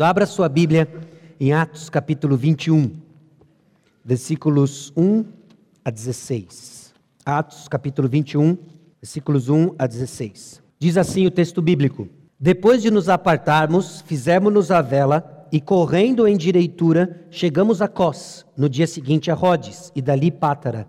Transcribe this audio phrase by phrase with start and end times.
[0.00, 0.88] Abra sua Bíblia
[1.40, 2.92] em Atos capítulo 21,
[4.04, 5.24] versículos 1
[5.84, 6.94] a 16.
[7.26, 8.56] Atos capítulo 21,
[9.02, 10.62] versículos 1 a 16.
[10.78, 12.08] Diz assim o texto bíblico:
[12.38, 18.68] Depois de nos apartarmos, fizemos-nos a vela e, correndo em direitura, chegamos a Cós, no
[18.68, 20.88] dia seguinte a Rhodes, e dali Pátara.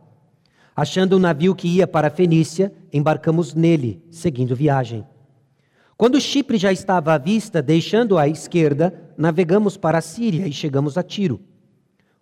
[0.76, 5.04] Achando um navio que ia para a Fenícia, embarcamos nele, seguindo viagem.
[6.00, 10.98] Quando Chipre já estava à vista, deixando à esquerda, navegamos para a Síria e chegamos
[10.98, 11.42] a Tiro,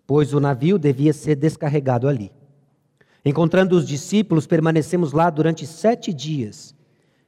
[0.04, 2.32] pois o navio devia ser descarregado ali.
[3.24, 6.74] Encontrando os discípulos, permanecemos lá durante sete dias.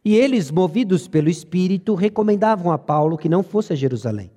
[0.05, 4.33] E eles, movidos pelo Espírito, recomendavam a Paulo que não fosse a Jerusalém.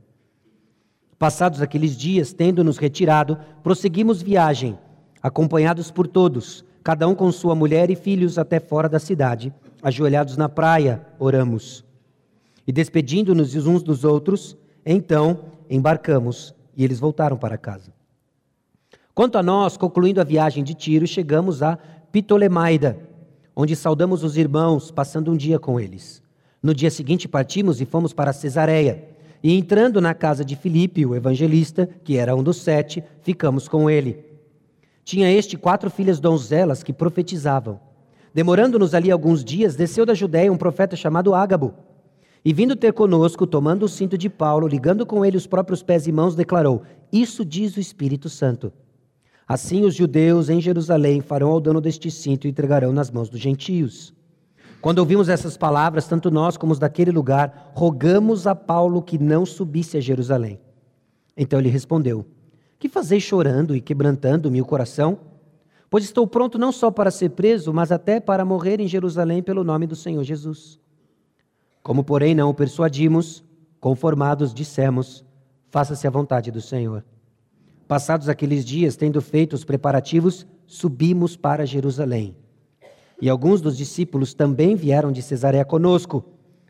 [1.18, 4.78] Passados aqueles dias, tendo-nos retirado, prosseguimos viagem,
[5.20, 9.52] acompanhados por todos, cada um com sua mulher e filhos até fora da cidade.
[9.82, 11.84] Ajoelhados na praia, oramos.
[12.66, 17.94] E despedindo-nos uns dos outros, então embarcamos e eles voltaram para casa.
[19.14, 21.78] Quanto a nós, concluindo a viagem de Tiro, chegamos a
[22.12, 22.98] Ptolemaida,
[23.56, 26.22] onde saudamos os irmãos, passando um dia com eles.
[26.62, 29.10] No dia seguinte partimos e fomos para Cesareia.
[29.44, 33.90] E entrando na casa de Filipe, o evangelista, que era um dos sete, ficamos com
[33.90, 34.24] ele.
[35.04, 37.80] Tinha este quatro filhas donzelas que profetizavam.
[38.34, 41.74] Demorando-nos ali alguns dias, desceu da Judéia um profeta chamado Ágabo
[42.46, 46.08] e vindo ter conosco, tomando o cinto de Paulo, ligando com ele os próprios pés
[46.08, 48.72] e mãos, declarou: Isso diz o Espírito Santo.
[49.48, 53.40] Assim os judeus em Jerusalém farão ao dano deste cinto e entregarão nas mãos dos
[53.40, 54.14] gentios.
[54.82, 59.46] Quando ouvimos essas palavras, tanto nós como os daquele lugar, rogamos a Paulo que não
[59.46, 60.60] subisse a Jerusalém.
[61.38, 62.26] Então ele respondeu:
[62.78, 65.20] Que fazeis chorando e quebrantando-me o coração?
[65.90, 69.64] Pois estou pronto não só para ser preso, mas até para morrer em Jerusalém pelo
[69.64, 70.83] nome do Senhor Jesus.
[71.84, 73.44] Como, porém, não o persuadimos,
[73.80, 75.26] conformados, dissemos:
[75.70, 77.04] Faça-se a vontade do Senhor.
[77.88, 82.36] Passados aqueles dias, tendo feito os preparativos, subimos para Jerusalém.
[83.22, 86.24] E alguns dos discípulos também vieram de Cesareia conosco,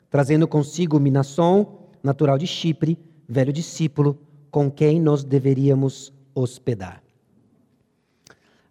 [0.09, 2.97] trazendo consigo Minasson, natural de Chipre,
[3.27, 4.19] velho discípulo,
[4.49, 7.01] com quem nos deveríamos hospedar.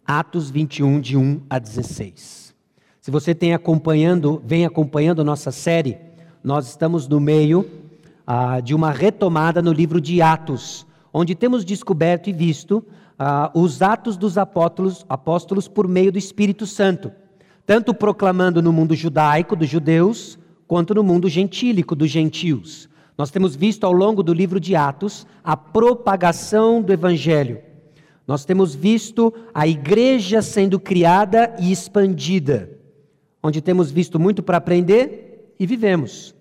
[0.04, 2.54] Atos 21, de 1 a 16.
[3.00, 5.98] Se você tem acompanhando, vem acompanhando nossa série,
[6.42, 7.68] nós estamos no meio
[8.26, 12.84] ah, de uma retomada no livro de Atos, onde temos descoberto e visto
[13.18, 17.12] ah, os atos dos apóstolos, apóstolos por meio do Espírito Santo,
[17.64, 22.88] tanto proclamando no mundo judaico, dos judeus, quanto no mundo gentílico, dos gentios.
[23.16, 27.60] Nós temos visto ao longo do livro de Atos a propagação do Evangelho.
[28.26, 32.70] Nós temos visto a igreja sendo criada e expandida,
[33.42, 36.34] onde temos visto muito para aprender e vivemos.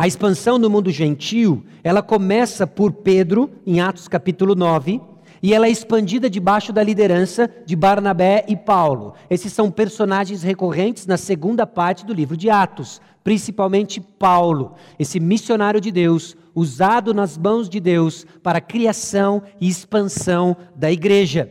[0.00, 4.98] A expansão no mundo gentil, ela começa por Pedro, em Atos capítulo 9,
[5.42, 9.14] e ela é expandida debaixo da liderança de Barnabé e Paulo.
[9.28, 15.80] Esses são personagens recorrentes na segunda parte do livro de Atos, principalmente Paulo, esse missionário
[15.80, 21.50] de Deus, usado nas mãos de Deus para a criação e expansão da igreja.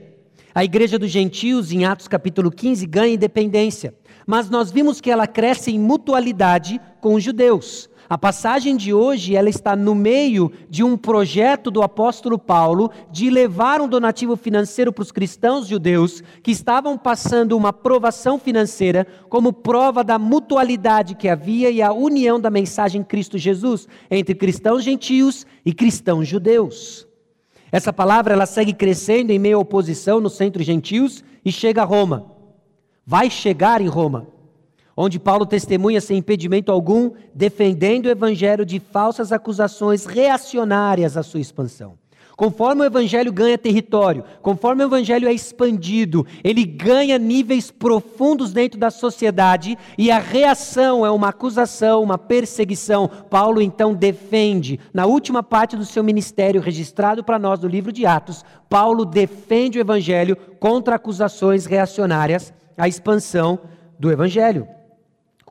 [0.56, 3.94] A igreja dos gentios, em Atos capítulo 15, ganha independência
[4.30, 7.90] mas nós vimos que ela cresce em mutualidade com os judeus.
[8.08, 13.28] A passagem de hoje, ela está no meio de um projeto do apóstolo Paulo de
[13.32, 19.52] levar um donativo financeiro para os cristãos judeus que estavam passando uma provação financeira como
[19.52, 25.44] prova da mutualidade que havia e a união da mensagem Cristo Jesus entre cristãos gentios
[25.66, 27.08] e cristãos judeus.
[27.72, 31.86] Essa palavra ela segue crescendo em meio à oposição no centro gentios e chega a
[31.86, 32.38] Roma
[33.10, 34.28] vai chegar em Roma,
[34.96, 41.40] onde Paulo testemunha sem impedimento algum, defendendo o evangelho de falsas acusações reacionárias à sua
[41.40, 41.98] expansão.
[42.38, 48.80] Conforme o evangelho ganha território, conforme o evangelho é expandido, ele ganha níveis profundos dentro
[48.80, 53.10] da sociedade e a reação é uma acusação, uma perseguição.
[53.28, 58.06] Paulo então defende, na última parte do seu ministério registrado para nós no livro de
[58.06, 63.60] Atos, Paulo defende o evangelho contra acusações reacionárias a expansão
[64.00, 64.68] do Evangelho.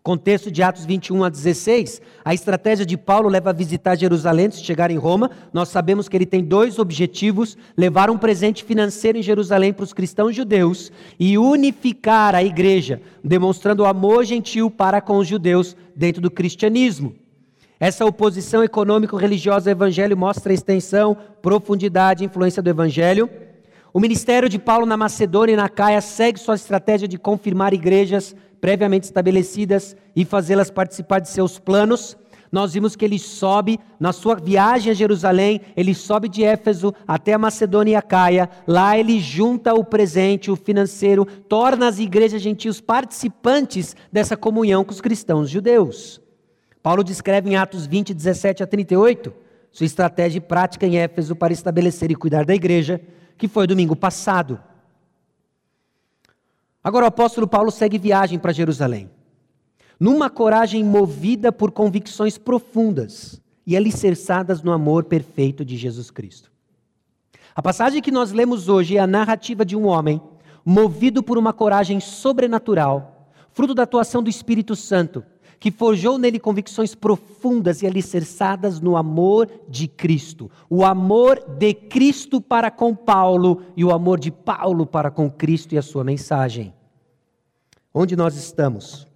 [0.03, 4.57] Contexto de Atos 21 a 16, a estratégia de Paulo leva a visitar Jerusalém de
[4.57, 5.31] chegar em Roma.
[5.53, 9.93] Nós sabemos que ele tem dois objetivos: levar um presente financeiro em Jerusalém para os
[9.93, 10.91] cristãos judeus
[11.21, 17.15] e unificar a igreja, demonstrando o amor gentil para com os judeus dentro do cristianismo.
[17.79, 23.29] Essa oposição econômico-religiosa ao evangelho mostra a extensão, profundidade e influência do evangelho
[23.93, 28.37] o ministério de Paulo na Macedônia e na Caia segue sua estratégia de confirmar igrejas
[28.61, 32.17] previamente estabelecidas e fazê-las participar de seus planos.
[32.51, 37.35] nós vimos que ele sobe, na sua viagem a Jerusalém, ele sobe de Éfeso até
[37.35, 38.49] a Macedônia e a Caia.
[38.67, 44.93] Lá ele junta o presente, o financeiro, torna as igrejas gentios participantes dessa comunhão com
[44.93, 46.21] os cristãos judeus.
[46.83, 51.53] Paulo descreve em Atos 20, 17 a 38 sua estratégia e prática em Éfeso para
[51.53, 53.01] estabelecer e cuidar da igreja,
[53.39, 54.61] que foi domingo passado.
[56.85, 59.11] Agora o apóstolo Paulo segue viagem para Jerusalém
[59.99, 66.51] numa coragem movida por convicções profundas e alicerçadas no amor perfeito de Jesus Cristo.
[67.55, 70.21] A passagem que nós lemos hoje é a narrativa de um homem
[70.65, 75.25] movido por uma coragem sobrenatural, fruto da atuação do Espírito Santo,
[75.61, 80.51] que forjou nele convicções profundas e alicerçadas no amor de Cristo.
[80.71, 85.75] O amor de Cristo para com Paulo e o amor de Paulo para com Cristo
[85.75, 86.73] e a sua mensagem.
[87.93, 89.07] Onde nós estamos?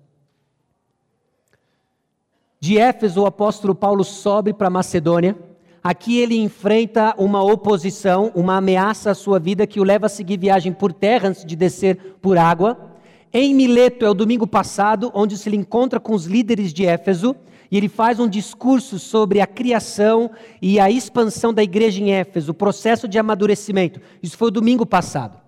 [2.59, 5.37] De Éfeso, o apóstolo Paulo sobe para Macedônia.
[5.83, 10.39] Aqui ele enfrenta uma oposição, uma ameaça à sua vida que o leva a seguir
[10.39, 12.92] viagem por terra antes de descer por água.
[13.35, 17.35] Em Mileto, é o domingo passado, onde se encontra com os líderes de Éfeso
[17.71, 20.31] e ele faz um discurso sobre a criação
[20.61, 24.03] e a expansão da igreja em Éfeso, o processo de amadurecimento.
[24.23, 25.41] Isso foi o domingo passado.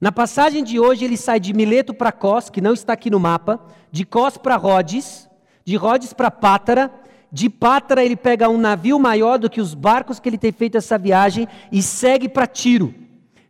[0.00, 3.20] Na passagem de hoje, ele sai de Mileto para Cós, que não está aqui no
[3.20, 3.60] mapa,
[3.92, 5.30] de Cós para Rhodes,
[5.64, 6.90] de Rhodes para Pátara.
[7.30, 10.76] De Pátara ele pega um navio maior do que os barcos que ele tem feito
[10.76, 12.92] essa viagem e segue para Tiro.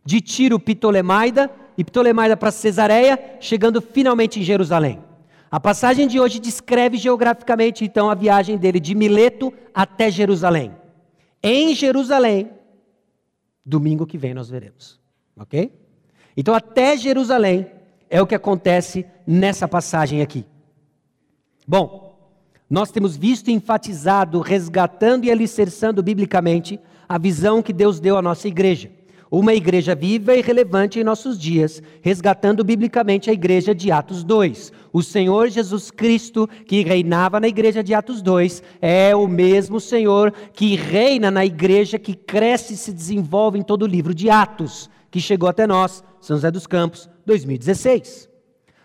[0.05, 4.99] De Tiro, Ptolemaida, e Ptolemaida para Cesareia, chegando finalmente em Jerusalém.
[5.49, 10.75] A passagem de hoje descreve geograficamente então a viagem dele de Mileto até Jerusalém.
[11.43, 12.49] Em Jerusalém,
[13.65, 14.99] domingo que vem nós veremos,
[15.37, 15.71] ok?
[16.35, 17.67] Então até Jerusalém
[18.09, 20.45] é o que acontece nessa passagem aqui.
[21.67, 22.17] Bom,
[22.69, 28.47] nós temos visto enfatizado, resgatando e alicerçando biblicamente a visão que Deus deu à nossa
[28.47, 28.91] igreja.
[29.35, 34.71] Uma igreja viva e relevante em nossos dias, resgatando biblicamente a igreja de Atos 2.
[34.93, 40.31] O Senhor Jesus Cristo, que reinava na igreja de Atos 2, é o mesmo Senhor
[40.53, 44.87] que reina na igreja que cresce e se desenvolve em todo o livro de Atos,
[45.09, 48.29] que chegou até nós, São José dos Campos, 2016.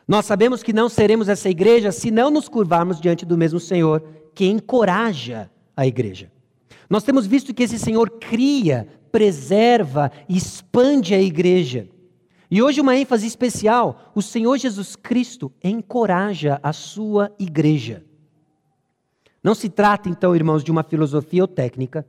[0.08, 4.02] Nós sabemos que não seremos essa igreja se não nos curvarmos diante do mesmo Senhor
[4.34, 6.32] que encoraja a igreja.
[6.88, 11.88] Nós temos visto que esse Senhor cria, preserva e expande a igreja.
[12.50, 18.04] E hoje, uma ênfase especial: o Senhor Jesus Cristo encoraja a sua igreja.
[19.42, 22.06] Não se trata, então, irmãos, de uma filosofia ou técnica,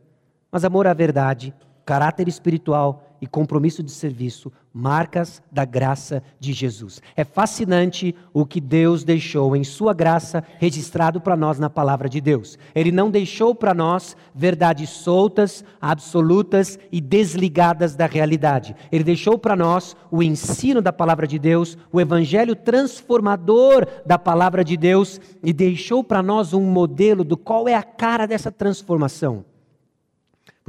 [0.51, 1.53] mas amor à verdade,
[1.89, 7.01] caráter espiritual e compromisso de serviço, marcas da graça de Jesus.
[7.15, 12.21] É fascinante o que Deus deixou em Sua graça registrado para nós na palavra de
[12.21, 12.59] Deus.
[12.75, 18.75] Ele não deixou para nós verdades soltas, absolutas e desligadas da realidade.
[18.91, 24.63] Ele deixou para nós o ensino da palavra de Deus, o evangelho transformador da palavra
[24.63, 29.43] de Deus e deixou para nós um modelo do qual é a cara dessa transformação.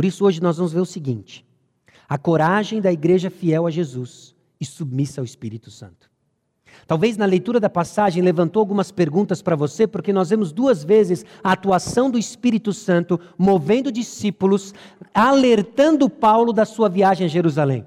[0.00, 1.44] Por isso, hoje nós vamos ver o seguinte
[2.08, 6.10] a coragem da igreja fiel a Jesus e submissa ao Espírito Santo.
[6.86, 11.22] Talvez na leitura da passagem levantou algumas perguntas para você, porque nós vemos duas vezes
[11.44, 14.72] a atuação do Espírito Santo movendo discípulos,
[15.12, 17.84] alertando Paulo da sua viagem a Jerusalém.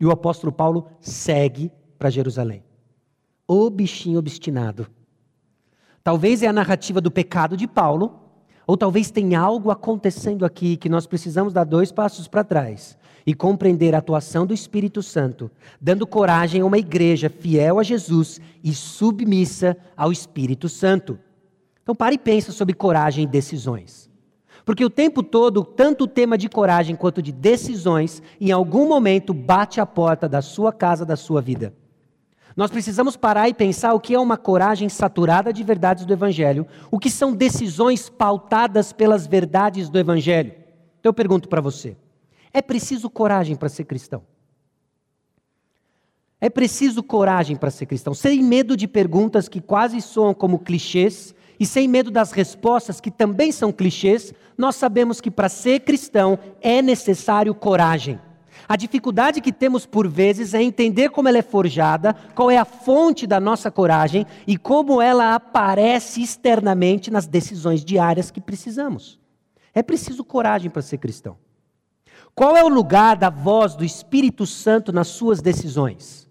[0.00, 2.64] E o apóstolo Paulo segue para Jerusalém.
[3.46, 4.88] O bichinho obstinado.
[6.02, 8.22] Talvez é a narrativa do pecado de Paulo,
[8.66, 13.34] ou talvez tenha algo acontecendo aqui que nós precisamos dar dois passos para trás e
[13.34, 15.50] compreender a atuação do Espírito Santo,
[15.80, 21.18] dando coragem a uma igreja fiel a Jesus e submissa ao Espírito Santo.
[21.82, 24.10] Então pare e pense sobre coragem e decisões.
[24.64, 29.34] Porque o tempo todo, tanto o tema de coragem quanto de decisões, em algum momento
[29.34, 31.74] bate a porta da sua casa, da sua vida.
[32.56, 36.66] Nós precisamos parar e pensar o que é uma coragem saturada de verdades do Evangelho,
[36.90, 40.52] o que são decisões pautadas pelas verdades do Evangelho.
[41.00, 41.96] Então eu pergunto para você:
[42.52, 44.22] é preciso coragem para ser cristão.
[46.40, 51.32] É preciso coragem para ser cristão, sem medo de perguntas que quase soam como clichês
[51.58, 56.36] e sem medo das respostas que também são clichês, nós sabemos que para ser cristão
[56.60, 58.18] é necessário coragem.
[58.72, 62.64] A dificuldade que temos por vezes é entender como ela é forjada, qual é a
[62.64, 69.20] fonte da nossa coragem e como ela aparece externamente nas decisões diárias que precisamos.
[69.74, 71.36] É preciso coragem para ser cristão.
[72.34, 76.26] Qual é o lugar da voz do Espírito Santo nas suas decisões?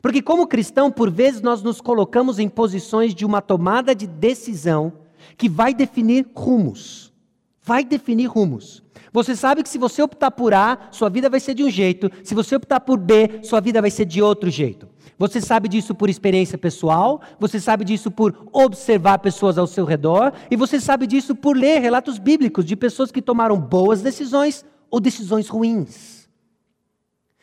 [0.00, 4.92] Porque, como cristão, por vezes nós nos colocamos em posições de uma tomada de decisão
[5.36, 7.12] que vai definir rumos.
[7.60, 8.84] Vai definir rumos.
[9.18, 12.08] Você sabe que se você optar por A, sua vida vai ser de um jeito,
[12.22, 14.88] se você optar por B, sua vida vai ser de outro jeito.
[15.18, 20.32] Você sabe disso por experiência pessoal, você sabe disso por observar pessoas ao seu redor,
[20.48, 25.00] e você sabe disso por ler relatos bíblicos de pessoas que tomaram boas decisões ou
[25.00, 26.28] decisões ruins.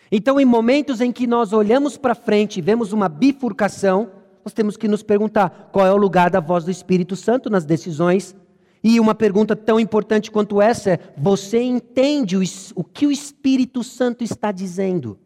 [0.10, 4.12] Então, em momentos em que nós olhamos para frente e vemos uma bifurcação,
[4.46, 7.66] nós temos que nos perguntar qual é o lugar da voz do Espírito Santo nas
[7.66, 8.34] decisões.
[8.88, 14.24] E uma pergunta tão importante quanto essa é: você entende o, que o Espírito Santo
[14.24, 15.18] está dizendo?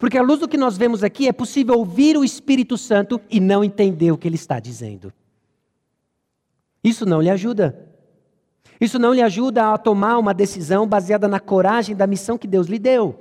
[0.00, 3.38] Porque à luz do que nós vemos aqui, é possível ouvir o Espírito Santo e
[3.38, 5.12] não entender o que ele está dizendo.
[6.82, 7.88] Isso não lhe ajuda.
[8.80, 12.66] Isso não lhe ajuda a tomar uma decisão baseada na coragem da missão que Deus
[12.66, 13.16] lhe deu.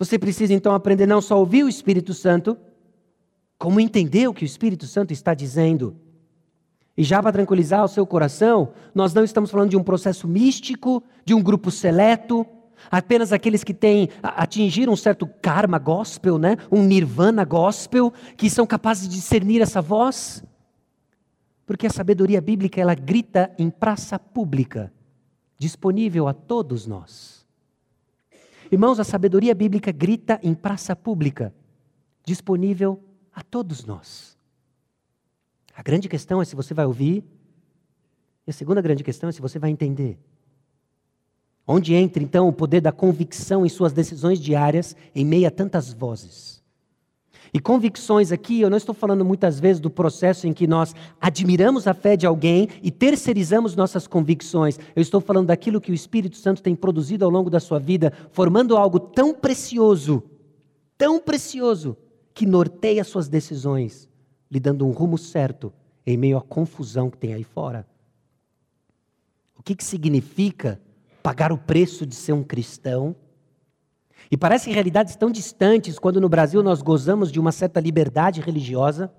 [0.00, 2.58] Você precisa então aprender não só a ouvir o Espírito Santo,
[3.56, 6.02] como entender o que o Espírito Santo está dizendo.
[6.96, 11.02] E já para tranquilizar o seu coração, nós não estamos falando de um processo místico,
[11.24, 12.46] de um grupo seleto,
[12.90, 16.56] apenas aqueles que têm atingiram um certo karma gospel, né?
[16.70, 20.44] um nirvana gospel, que são capazes de discernir essa voz.
[21.66, 24.92] Porque a sabedoria bíblica ela grita em praça pública,
[25.58, 27.44] disponível a todos nós.
[28.70, 31.54] Irmãos, a sabedoria bíblica grita em praça pública,
[32.24, 33.02] disponível
[33.34, 34.33] a todos nós.
[35.74, 37.24] A grande questão é se você vai ouvir,
[38.46, 40.18] e a segunda grande questão é se você vai entender.
[41.66, 45.92] Onde entra então o poder da convicção em suas decisões diárias em meio a tantas
[45.92, 46.62] vozes?
[47.52, 51.86] E convicções aqui, eu não estou falando muitas vezes do processo em que nós admiramos
[51.86, 54.78] a fé de alguém e terceirizamos nossas convicções.
[54.94, 58.12] Eu estou falando daquilo que o Espírito Santo tem produzido ao longo da sua vida,
[58.32, 60.22] formando algo tão precioso,
[60.98, 61.96] tão precioso,
[62.34, 64.08] que norteia suas decisões,
[64.54, 65.72] lhe dando um rumo certo
[66.06, 67.84] em meio à confusão que tem aí fora.
[69.58, 70.80] O que, que significa
[71.24, 73.16] pagar o preço de ser um cristão?
[74.30, 79.12] E parece realidades tão distantes quando no Brasil nós gozamos de uma certa liberdade religiosa,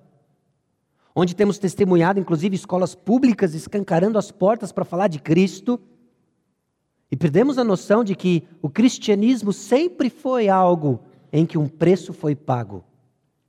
[1.14, 5.78] onde temos testemunhado inclusive escolas públicas escancarando as portas para falar de Cristo.
[7.10, 11.00] E perdemos a noção de que o cristianismo sempre foi algo
[11.30, 12.82] em que um preço foi pago.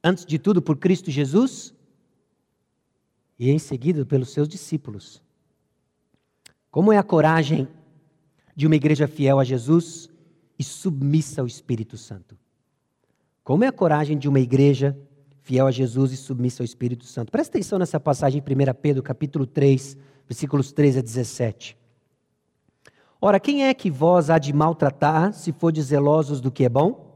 [0.04, 1.77] Antes de tudo por Cristo Jesus
[3.40, 5.22] e em seguida pelos seus discípulos.
[6.72, 7.68] Como é a coragem
[8.58, 10.10] de uma igreja fiel a Jesus
[10.58, 12.36] e submissa ao Espírito Santo.
[13.44, 14.98] Como é a coragem de uma igreja
[15.44, 17.32] fiel a Jesus e submissa ao Espírito Santo?
[17.32, 19.96] Presta atenção nessa passagem em 1 Pedro, capítulo 3,
[20.28, 21.78] versículos 13 a 17.
[23.22, 27.16] Ora, quem é que vós há de maltratar, se fordes zelosos do que é bom?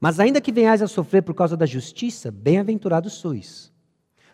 [0.00, 3.70] Mas ainda que venhais a sofrer por causa da justiça, bem-aventurados sois.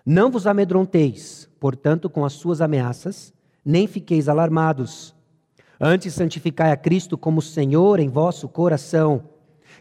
[0.04, 3.32] Não vos amedronteis, portanto, com as suas ameaças,
[3.64, 5.14] nem fiqueis alarmados
[5.82, 9.22] Antes, santificai a Cristo como Senhor em vosso coração,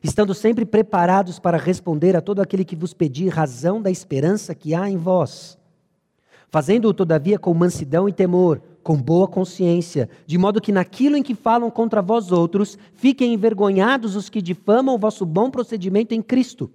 [0.01, 4.73] estando sempre preparados para responder a todo aquele que vos pedir razão da esperança que
[4.73, 5.57] há em vós.
[6.47, 11.35] Fazendo-o, todavia, com mansidão e temor, com boa consciência, de modo que naquilo em que
[11.35, 16.71] falam contra vós outros, fiquem envergonhados os que difamam o vosso bom procedimento em Cristo.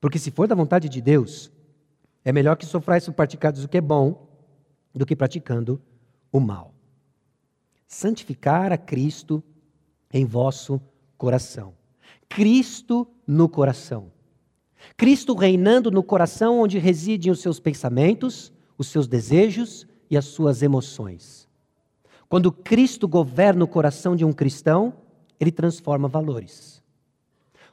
[0.00, 1.50] Porque se for da vontade de Deus,
[2.24, 4.28] é melhor que sofrais por praticados o que é bom,
[4.94, 5.80] do que praticando
[6.32, 6.74] o mal
[7.88, 9.42] santificar a Cristo
[10.12, 10.80] em vosso
[11.16, 11.72] coração.
[12.28, 14.12] Cristo no coração.
[14.96, 20.62] Cristo reinando no coração onde residem os seus pensamentos, os seus desejos e as suas
[20.62, 21.48] emoções.
[22.28, 24.92] Quando Cristo governa o coração de um cristão,
[25.40, 26.82] ele transforma valores.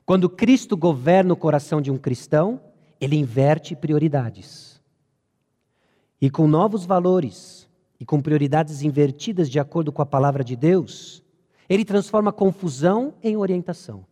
[0.06, 2.62] Quando Cristo governa o coração de um cristão,
[3.06, 4.82] ele inverte prioridades.
[6.20, 7.70] E com novos valores,
[8.00, 11.24] e com prioridades invertidas de acordo com a palavra de Deus,
[11.70, 14.06] ele transforma confusão em orientação.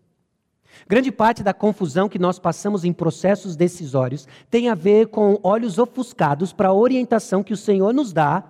[0.87, 5.77] Grande parte da confusão que nós passamos em processos decisórios tem a ver com olhos
[5.77, 8.43] ofuscados para a orientação que o Senhor nos dá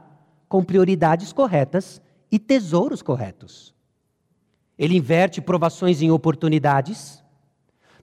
[0.47, 3.73] com prioridades corretas e tesouros corretos.
[4.77, 7.22] Ele inverte provações em oportunidades,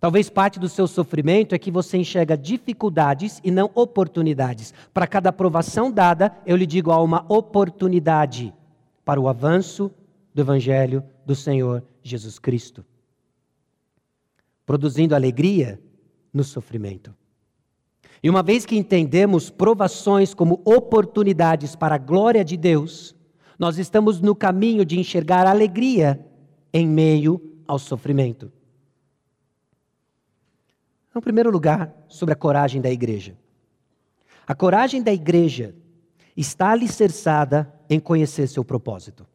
[0.00, 4.72] Talvez parte do seu sofrimento é que você enxerga dificuldades e não oportunidades.
[4.94, 8.54] Para cada aprovação dada, eu lhe digo, há uma oportunidade
[9.04, 9.90] para o avanço
[10.34, 12.82] do Evangelho do Senhor Jesus Cristo,
[14.64, 15.78] produzindo alegria
[16.32, 17.14] no sofrimento.
[18.22, 23.14] E uma vez que entendemos provações como oportunidades para a glória de Deus,
[23.58, 26.26] nós estamos no caminho de enxergar alegria
[26.72, 28.50] em meio ao sofrimento.
[31.14, 33.36] Em primeiro lugar, sobre a coragem da igreja.
[34.46, 35.74] A coragem da igreja
[36.36, 39.26] está alicerçada em conhecer seu propósito.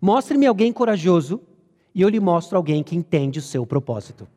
[0.00, 1.40] Mostre-me alguém corajoso
[1.94, 4.28] e eu lhe mostro alguém que entende o seu propósito.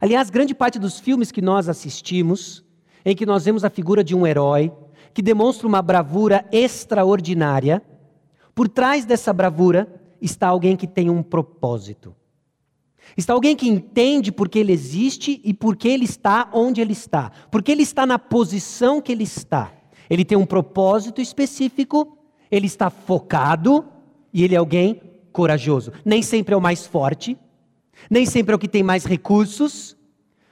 [0.00, 2.64] Aliás, grande parte dos filmes que nós assistimos,
[3.04, 4.72] em que nós vemos a figura de um herói
[5.14, 7.82] que demonstra uma bravura extraordinária,
[8.54, 12.14] por trás dessa bravura está alguém que tem um propósito.
[13.16, 16.92] Está alguém que entende por que ele existe e por que ele está onde ele
[16.92, 17.30] está.
[17.50, 19.72] Porque ele está na posição que ele está.
[20.08, 22.18] Ele tem um propósito específico,
[22.50, 23.84] ele está focado
[24.32, 25.00] e ele é alguém
[25.32, 25.92] corajoso.
[26.04, 27.36] Nem sempre é o mais forte,
[28.10, 29.96] nem sempre é o que tem mais recursos,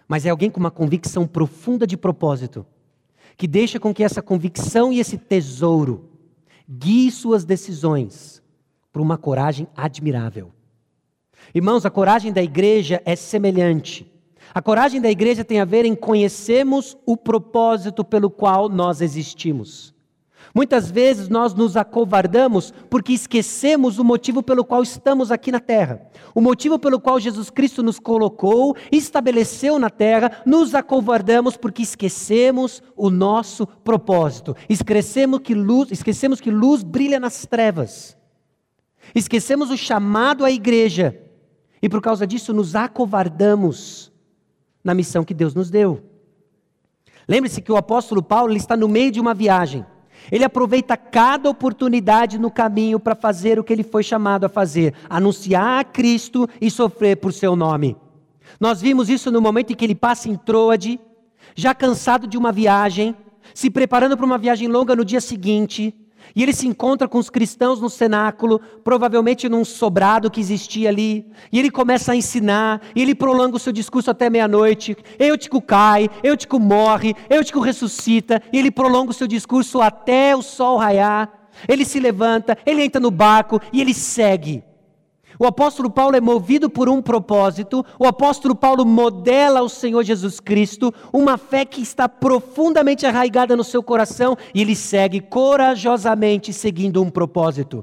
[0.08, 2.66] mas é alguém com uma convicção profunda de propósito,
[3.36, 6.10] que deixa com que essa convicção e esse tesouro
[6.68, 8.42] guie suas decisões
[8.92, 10.52] por uma coragem admirável.
[11.54, 14.10] Irmãos, a coragem da igreja é semelhante.
[14.52, 19.94] A coragem da igreja tem a ver em conhecermos o propósito pelo qual nós existimos.
[20.52, 26.10] Muitas vezes nós nos acovardamos porque esquecemos o motivo pelo qual estamos aqui na terra.
[26.34, 32.82] O motivo pelo qual Jesus Cristo nos colocou, estabeleceu na terra, nos acovardamos porque esquecemos
[32.96, 34.56] o nosso propósito.
[34.68, 38.16] Esquecemos que luz, esquecemos que luz brilha nas trevas.
[39.14, 41.29] Esquecemos o chamado à igreja
[41.82, 44.12] e por causa disso nos acovardamos
[44.82, 46.02] na missão que Deus nos deu.
[47.28, 49.86] Lembre-se que o apóstolo Paulo está no meio de uma viagem.
[50.30, 54.94] Ele aproveita cada oportunidade no caminho para fazer o que ele foi chamado a fazer:
[55.08, 57.96] anunciar a Cristo e sofrer por seu nome.
[58.58, 60.98] Nós vimos isso no momento em que ele passa em Troade,
[61.54, 63.14] já cansado de uma viagem,
[63.54, 65.94] se preparando para uma viagem longa no dia seguinte,
[66.34, 71.26] e ele se encontra com os cristãos no cenáculo, provavelmente num sobrado que existia ali.
[71.52, 74.96] E ele começa a ensinar, e ele prolonga o seu discurso até meia-noite.
[75.18, 80.78] Eutico cai, Eutico morre, Eutico ressuscita, e ele prolonga o seu discurso até o sol
[80.78, 81.30] raiar.
[81.68, 84.62] Ele se levanta, ele entra no barco e ele segue.
[85.40, 90.38] O apóstolo Paulo é movido por um propósito, o apóstolo Paulo modela o Senhor Jesus
[90.38, 97.02] Cristo, uma fé que está profundamente arraigada no seu coração e ele segue corajosamente seguindo
[97.02, 97.82] um propósito.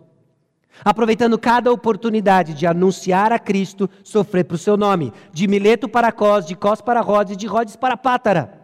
[0.85, 6.11] Aproveitando cada oportunidade de anunciar a Cristo, sofrer para o seu nome, de Mileto para
[6.11, 8.61] Cós, de Cós para Rhodes, de Rhodes para Pátara.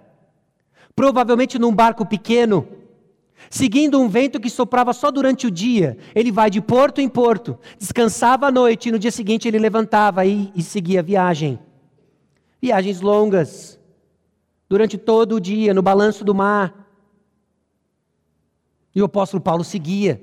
[0.96, 2.68] Provavelmente num barco pequeno,
[3.54, 5.96] seguindo um vento que soprava só durante o dia.
[6.16, 10.26] Ele vai de porto em porto, descansava à noite e no dia seguinte ele levantava
[10.26, 11.60] e, e seguia a viagem.
[12.60, 13.80] Viagens longas,
[14.68, 16.90] durante todo o dia, no balanço do mar.
[18.96, 20.20] E o apóstolo Paulo seguia.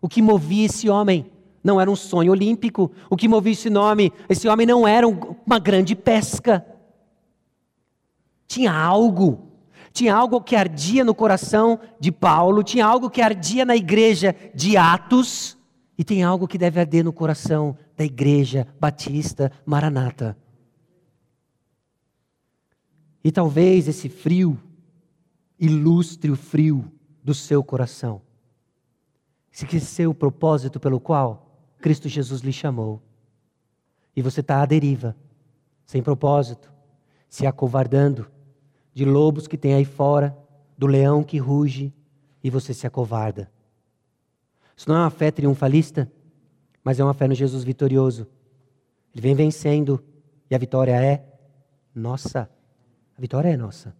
[0.00, 1.28] O que movia esse homem
[1.64, 2.92] não era um sonho olímpico.
[3.10, 6.64] O que movia esse nome, esse homem não era uma grande pesca.
[8.46, 9.49] Tinha algo
[9.92, 14.76] tinha algo que ardia no coração de Paulo, tinha algo que ardia na igreja de
[14.76, 15.58] Atos,
[15.98, 20.36] e tem algo que deve arder no coração da igreja batista Maranata.
[23.22, 24.58] E talvez esse frio
[25.58, 26.90] ilustre o frio
[27.22, 28.22] do seu coração.
[29.52, 33.02] Esqueceu o propósito pelo qual Cristo Jesus lhe chamou.
[34.16, 35.14] E você está à deriva,
[35.84, 36.72] sem propósito,
[37.28, 38.30] se acovardando
[38.92, 40.36] de lobos que tem aí fora,
[40.76, 41.92] do leão que ruge
[42.42, 43.50] e você se acovarda.
[44.76, 46.10] Isso não é uma fé triunfalista,
[46.82, 48.26] mas é uma fé no Jesus vitorioso.
[49.12, 50.02] Ele vem vencendo
[50.50, 51.22] e a vitória é
[51.94, 52.50] nossa.
[53.16, 53.94] A vitória é nossa.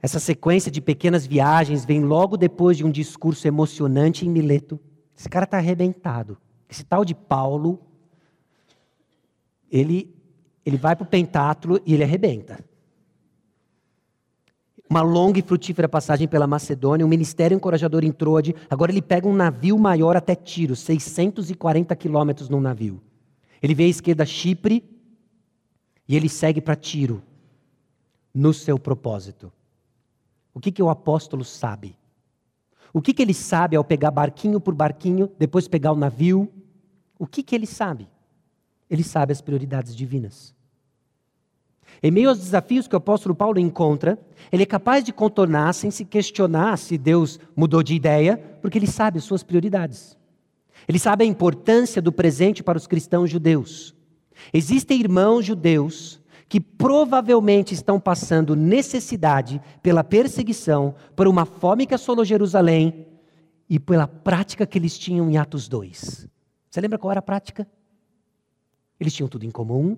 [0.00, 4.78] Essa sequência de pequenas viagens vem logo depois de um discurso emocionante em Mileto.
[5.16, 6.38] Esse cara está arrebentado.
[6.68, 7.80] Esse tal de Paulo,
[9.70, 10.14] ele
[10.68, 12.62] ele vai para o pentátulo e ele arrebenta.
[14.88, 18.54] Uma longa e frutífera passagem pela Macedônia, um ministério encorajador em Troade.
[18.68, 23.00] Agora ele pega um navio maior até Tiro, 640 quilômetros num navio.
[23.62, 24.84] Ele vê à esquerda Chipre
[26.06, 27.22] e ele segue para Tiro,
[28.34, 29.50] no seu propósito.
[30.52, 31.96] O que, que o apóstolo sabe?
[32.92, 36.52] O que, que ele sabe ao pegar barquinho por barquinho, depois pegar o navio?
[37.18, 38.06] O que, que ele sabe?
[38.90, 40.57] Ele sabe as prioridades divinas.
[42.02, 44.18] Em meio aos desafios que o apóstolo Paulo encontra,
[44.52, 48.86] ele é capaz de contornar sem se questionar se Deus mudou de ideia, porque ele
[48.86, 50.16] sabe as suas prioridades.
[50.86, 53.94] Ele sabe a importância do presente para os cristãos judeus.
[54.52, 62.24] Existem irmãos judeus que provavelmente estão passando necessidade pela perseguição, por uma fome que assolou
[62.24, 63.06] Jerusalém
[63.68, 66.26] e pela prática que eles tinham em Atos 2.
[66.70, 67.68] Você lembra qual era a prática?
[68.98, 69.96] Eles tinham tudo em comum,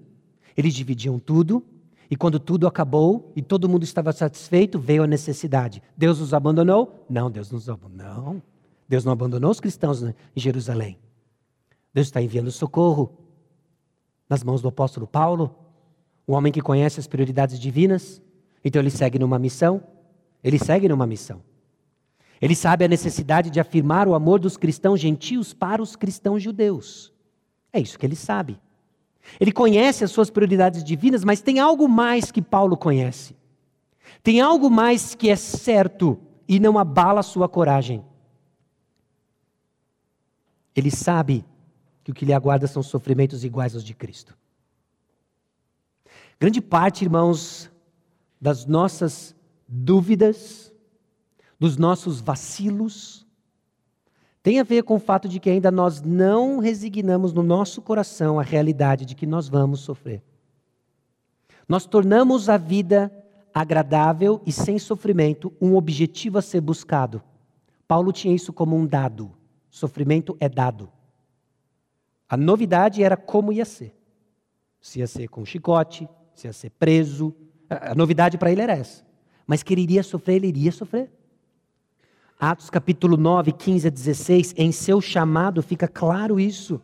[0.56, 1.64] eles dividiam tudo,
[2.10, 5.80] E quando tudo acabou e todo mundo estava satisfeito, veio a necessidade.
[5.96, 7.06] Deus os abandonou?
[7.08, 8.14] Não, Deus nos abandonou.
[8.14, 8.42] Não.
[8.88, 10.98] Deus não abandonou os cristãos em Jerusalém.
[11.94, 13.12] Deus está enviando socorro
[14.28, 15.54] nas mãos do apóstolo Paulo,
[16.26, 18.20] um homem que conhece as prioridades divinas.
[18.64, 19.80] Então ele segue numa missão.
[20.42, 21.40] Ele segue numa missão.
[22.40, 27.12] Ele sabe a necessidade de afirmar o amor dos cristãos gentios para os cristãos judeus.
[27.72, 28.58] É isso que ele sabe.
[29.38, 33.36] Ele conhece as suas prioridades divinas, mas tem algo mais que Paulo conhece.
[34.22, 38.04] Tem algo mais que é certo e não abala a sua coragem.
[40.74, 41.44] Ele sabe
[42.02, 44.36] que o que lhe aguarda são sofrimentos iguais aos de Cristo.
[46.38, 47.70] Grande parte, irmãos,
[48.40, 49.34] das nossas
[49.68, 50.72] dúvidas,
[51.58, 53.26] dos nossos vacilos,
[54.42, 58.40] tem a ver com o fato de que ainda nós não resignamos no nosso coração
[58.40, 60.22] a realidade de que nós vamos sofrer.
[61.68, 63.12] Nós tornamos a vida
[63.52, 67.22] agradável e sem sofrimento um objetivo a ser buscado.
[67.86, 69.30] Paulo tinha isso como um dado.
[69.68, 70.90] Sofrimento é dado.
[72.28, 73.94] A novidade era como ia ser.
[74.80, 77.34] Se ia ser com chicote, se ia ser preso.
[77.68, 79.04] A novidade para ele era essa.
[79.46, 81.10] Mas que ele iria sofrer, ele iria sofrer.
[82.40, 86.80] Atos capítulo 9, 15 a 16, em seu chamado fica claro isso.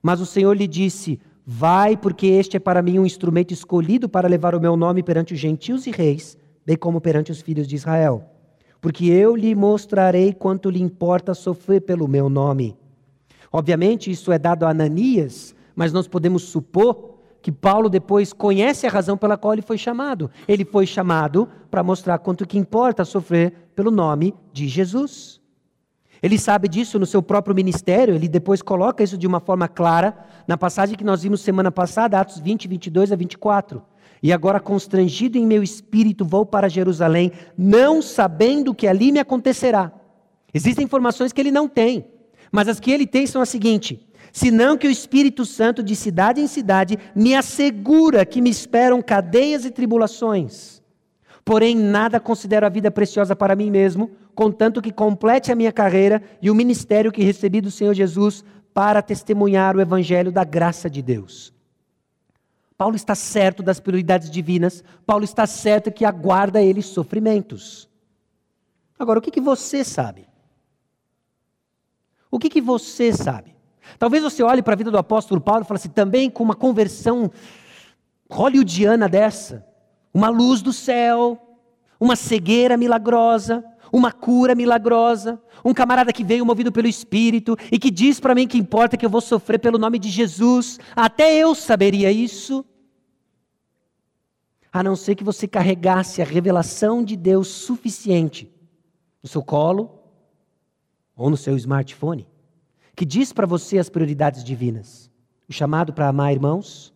[0.00, 4.28] Mas o Senhor lhe disse: Vai, porque este é para mim um instrumento escolhido para
[4.28, 7.74] levar o meu nome perante os gentios e reis, bem como perante os filhos de
[7.74, 8.24] Israel.
[8.80, 12.76] Porque eu lhe mostrarei quanto lhe importa sofrer pelo meu nome.
[13.50, 18.90] Obviamente, isso é dado a Ananias, mas nós podemos supor que Paulo depois conhece a
[18.90, 20.30] razão pela qual ele foi chamado.
[20.46, 25.40] Ele foi chamado para mostrar quanto que importa sofrer pelo nome de Jesus.
[26.22, 30.16] Ele sabe disso no seu próprio ministério, ele depois coloca isso de uma forma clara
[30.48, 33.82] na passagem que nós vimos semana passada, Atos 20, 22 a 24.
[34.22, 39.92] E agora, constrangido em meu espírito, vou para Jerusalém, não sabendo que ali me acontecerá.
[40.54, 42.06] Existem informações que ele não tem,
[42.50, 43.98] mas as que ele tem são as seguintes:
[44.32, 49.66] senão que o Espírito Santo, de cidade em cidade, me assegura que me esperam cadeias
[49.66, 50.82] e tribulações.
[51.44, 56.22] Porém, nada considero a vida preciosa para mim mesmo, contanto que complete a minha carreira
[56.40, 61.02] e o ministério que recebi do Senhor Jesus para testemunhar o evangelho da graça de
[61.02, 61.52] Deus.
[62.76, 67.88] Paulo está certo das prioridades divinas, Paulo está certo que aguarda ele sofrimentos.
[68.98, 70.26] Agora, o que, que você sabe?
[72.30, 73.54] O que, que você sabe?
[73.98, 76.54] Talvez você olhe para a vida do apóstolo Paulo e fale assim, também com uma
[76.54, 77.30] conversão
[78.28, 79.64] hollywoodiana dessa,
[80.14, 81.58] uma luz do céu,
[81.98, 87.90] uma cegueira milagrosa, uma cura milagrosa, um camarada que veio movido pelo Espírito e que
[87.90, 91.54] diz para mim que importa que eu vou sofrer pelo nome de Jesus, até eu
[91.54, 92.64] saberia isso.
[94.72, 98.48] A não ser que você carregasse a revelação de Deus suficiente
[99.22, 100.00] no seu colo
[101.16, 102.26] ou no seu smartphone
[102.94, 105.10] que diz para você as prioridades divinas.
[105.48, 106.94] O chamado para amar irmãos,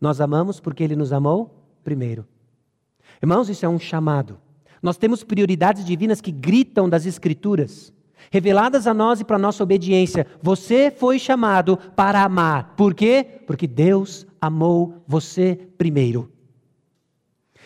[0.00, 2.26] nós amamos porque ele nos amou primeiro.
[3.22, 4.38] Irmãos, isso é um chamado.
[4.82, 7.92] Nós temos prioridades divinas que gritam das Escrituras,
[8.32, 10.26] reveladas a nós e para nossa obediência.
[10.42, 12.74] Você foi chamado para amar.
[12.76, 13.24] Por quê?
[13.46, 16.32] Porque Deus amou você primeiro.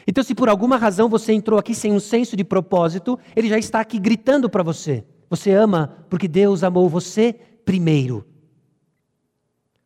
[0.06, 3.58] Então, se por alguma razão você entrou aqui sem um senso de propósito, ele já
[3.58, 5.04] está aqui gritando para você.
[5.30, 7.32] Você ama porque Deus amou você
[7.64, 8.24] primeiro.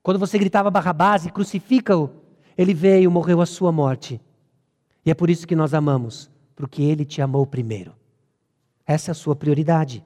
[0.02, 2.10] Quando você gritava Barrabás e crucifica-o,
[2.58, 4.20] ele veio, morreu a sua morte.
[5.04, 7.92] E é por isso que nós amamos, porque ele te amou primeiro.
[8.86, 10.04] Essa é a sua prioridade.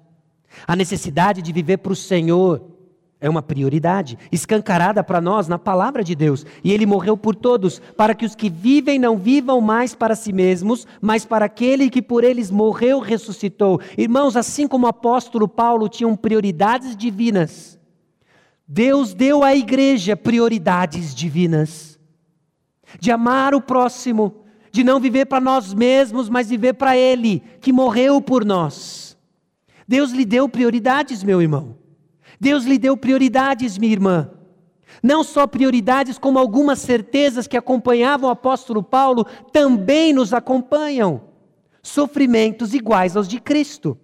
[0.67, 2.75] A necessidade de viver para o Senhor
[3.21, 6.45] é uma prioridade, escancarada para nós na palavra de Deus.
[6.63, 10.31] E ele morreu por todos, para que os que vivem não vivam mais para si
[10.31, 13.81] mesmos, mas para aquele que por eles morreu, ressuscitou.
[13.97, 17.79] Irmãos, assim como o apóstolo Paulo tinham prioridades divinas,
[18.69, 21.99] Deus deu à igreja prioridades divinas.
[23.01, 24.44] De amar o próximo,
[24.75, 29.17] de não viver para nós mesmos, mas viver para Ele, que morreu por nós.
[29.87, 31.77] Deus lhe deu prioridades, meu irmão.
[32.41, 34.33] Deus lhe deu prioridades, minha irmã.
[35.01, 41.23] Não só prioridades, como algumas certezas que acompanhavam o apóstolo Paulo também nos acompanham.
[41.81, 43.97] Sofrimentos iguais aos de Cristo.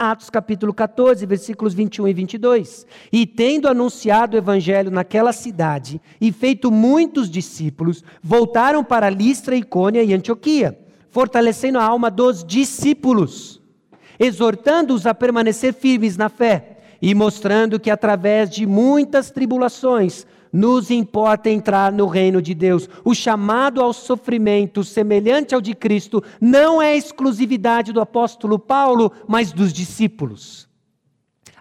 [0.00, 2.86] Atos capítulo 14, versículos 21 e 22.
[3.12, 10.04] E tendo anunciado o evangelho naquela cidade e feito muitos discípulos, voltaram para Listra, Icônia
[10.04, 10.78] e Antioquia,
[11.10, 13.60] fortalecendo a alma dos discípulos,
[14.20, 21.50] exortando-os a permanecer firmes na fé e mostrando que através de muitas tribulações nos importa
[21.50, 22.88] entrar no reino de Deus.
[23.04, 29.52] O chamado ao sofrimento semelhante ao de Cristo não é exclusividade do apóstolo Paulo, mas
[29.52, 30.68] dos discípulos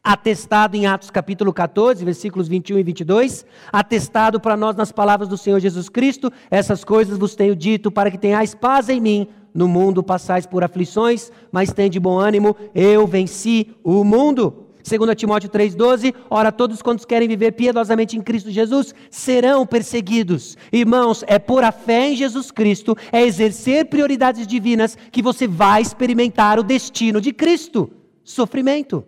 [0.08, 5.38] atestado em Atos capítulo 14, versículos 21 e 22, atestado para nós nas palavras do
[5.38, 9.28] Senhor Jesus Cristo, essas coisas vos tenho dito para que tenhais paz em mim.
[9.54, 14.67] No mundo passais por aflições, mas de bom ânimo, eu venci o mundo.
[14.88, 20.58] 2 Timóteo 3,12, ora, todos quantos querem viver piedosamente em Cristo Jesus serão perseguidos.
[20.71, 25.82] Irmãos, é por a fé em Jesus Cristo, é exercer prioridades divinas que você vai
[25.82, 27.91] experimentar o destino de Cristo:
[28.23, 29.04] sofrimento.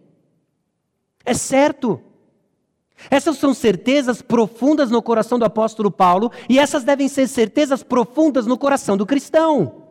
[1.26, 2.02] É certo.
[3.10, 8.46] Essas são certezas profundas no coração do apóstolo Paulo, e essas devem ser certezas profundas
[8.46, 9.89] no coração do cristão.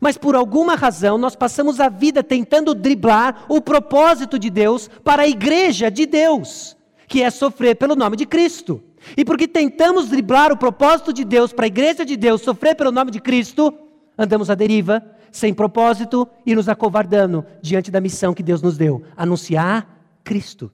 [0.00, 5.22] Mas por alguma razão nós passamos a vida tentando driblar o propósito de Deus para
[5.22, 6.76] a igreja de Deus,
[7.06, 8.82] que é sofrer pelo nome de Cristo.
[9.16, 12.92] E porque tentamos driblar o propósito de Deus para a igreja de Deus sofrer pelo
[12.92, 13.74] nome de Cristo,
[14.16, 19.02] andamos à deriva, sem propósito e nos acovardando diante da missão que Deus nos deu
[19.16, 20.70] anunciar Cristo.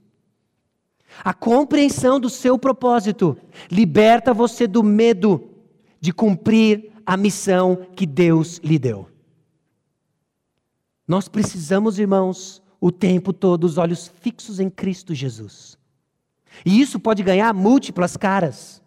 [1.25, 3.37] A compreensão do seu propósito
[3.71, 5.49] liberta você do medo
[6.01, 9.09] de cumprir a missão que Deus lhe deu.
[11.07, 15.79] Nós precisamos, irmãos, o tempo todo os olhos fixos em Cristo Jesus.
[16.67, 18.83] E isso pode ganhar múltiplas caras.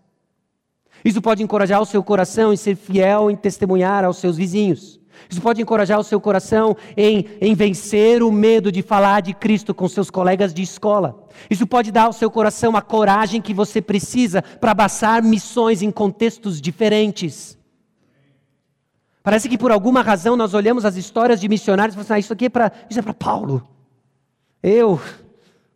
[1.03, 4.99] Isso pode encorajar o seu coração em ser fiel em testemunhar aos seus vizinhos.
[5.27, 9.73] Isso pode encorajar o seu coração em, em vencer o medo de falar de Cristo
[9.73, 11.27] com seus colegas de escola.
[11.49, 15.89] Isso pode dar ao seu coração a coragem que você precisa para abraçar missões em
[15.89, 17.59] contextos diferentes.
[19.23, 22.19] Parece que por alguma razão nós olhamos as histórias de missionários e falamos assim, ah,
[22.19, 23.67] isso aqui é para é Paulo.
[24.63, 24.99] Eu,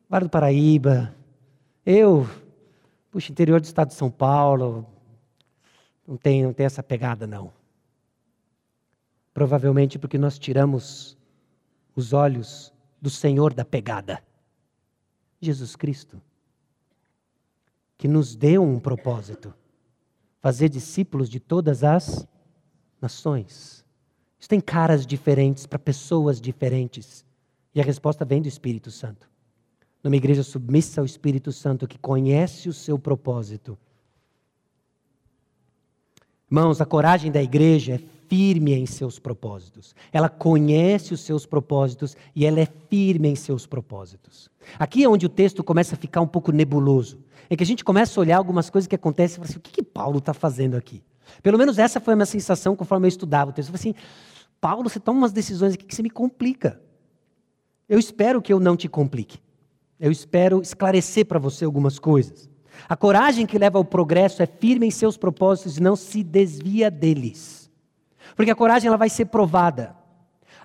[0.10, 1.14] Vale do Paraíba,
[1.86, 2.28] eu,
[3.12, 4.86] puxa, interior do estado de São Paulo,
[6.08, 7.52] não tem, não tem essa pegada não.
[9.34, 11.18] Provavelmente porque nós tiramos
[11.96, 14.24] os olhos do Senhor da pegada.
[15.42, 16.22] Jesus Cristo,
[17.98, 19.54] que nos deu um propósito:
[20.40, 22.28] fazer discípulos de todas as
[23.06, 23.86] nações.
[24.40, 27.24] Isso tem caras diferentes para pessoas diferentes.
[27.74, 29.30] E a resposta vem do Espírito Santo.
[30.04, 33.78] Numa igreja submissa ao Espírito Santo que conhece o seu propósito.
[36.50, 39.96] Irmãos, a coragem da igreja é firme em seus propósitos.
[40.12, 44.50] Ela conhece os seus propósitos e ela é firme em seus propósitos.
[44.80, 47.20] Aqui é onde o texto começa a ficar um pouco nebuloso.
[47.50, 49.62] É que a gente começa a olhar algumas coisas que acontecem e fala assim: o
[49.62, 51.04] que, que Paulo está fazendo aqui?
[51.42, 53.70] Pelo menos essa foi a minha sensação conforme eu estudava o texto.
[53.70, 54.06] Eu falei assim:
[54.60, 56.82] Paulo, você toma umas decisões aqui que você me complica.
[57.88, 59.40] Eu espero que eu não te complique.
[60.00, 62.50] Eu espero esclarecer para você algumas coisas.
[62.90, 66.92] A coragem que leva ao progresso é firme em seus propósitos e não se desvia
[66.92, 67.72] deles.
[68.36, 69.96] Porque a coragem ela vai ser provada.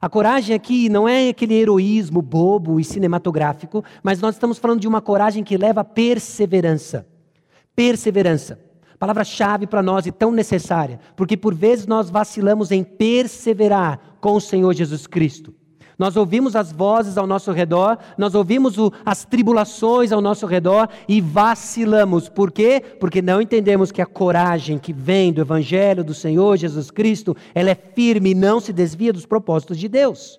[0.01, 4.89] A coragem aqui não é aquele heroísmo bobo e cinematográfico, mas nós estamos falando de
[4.89, 7.07] uma coragem que leva perseverança.
[7.77, 8.59] Perseverança.
[9.01, 14.41] Palavra-chave para nós e tão necessária, porque por vezes nós vacilamos em perseverar com o
[14.43, 15.55] Senhor Jesus Cristo.
[15.99, 20.87] Nós ouvimos as vozes ao nosso redor, nós ouvimos o, as tribulações ao nosso redor
[21.09, 22.29] e vacilamos.
[22.29, 22.83] Por quê?
[23.01, 27.71] Porque não entendemos que a coragem que vem do Evangelho do Senhor Jesus Cristo, ela
[27.71, 30.39] é firme e não se desvia dos propósitos de Deus.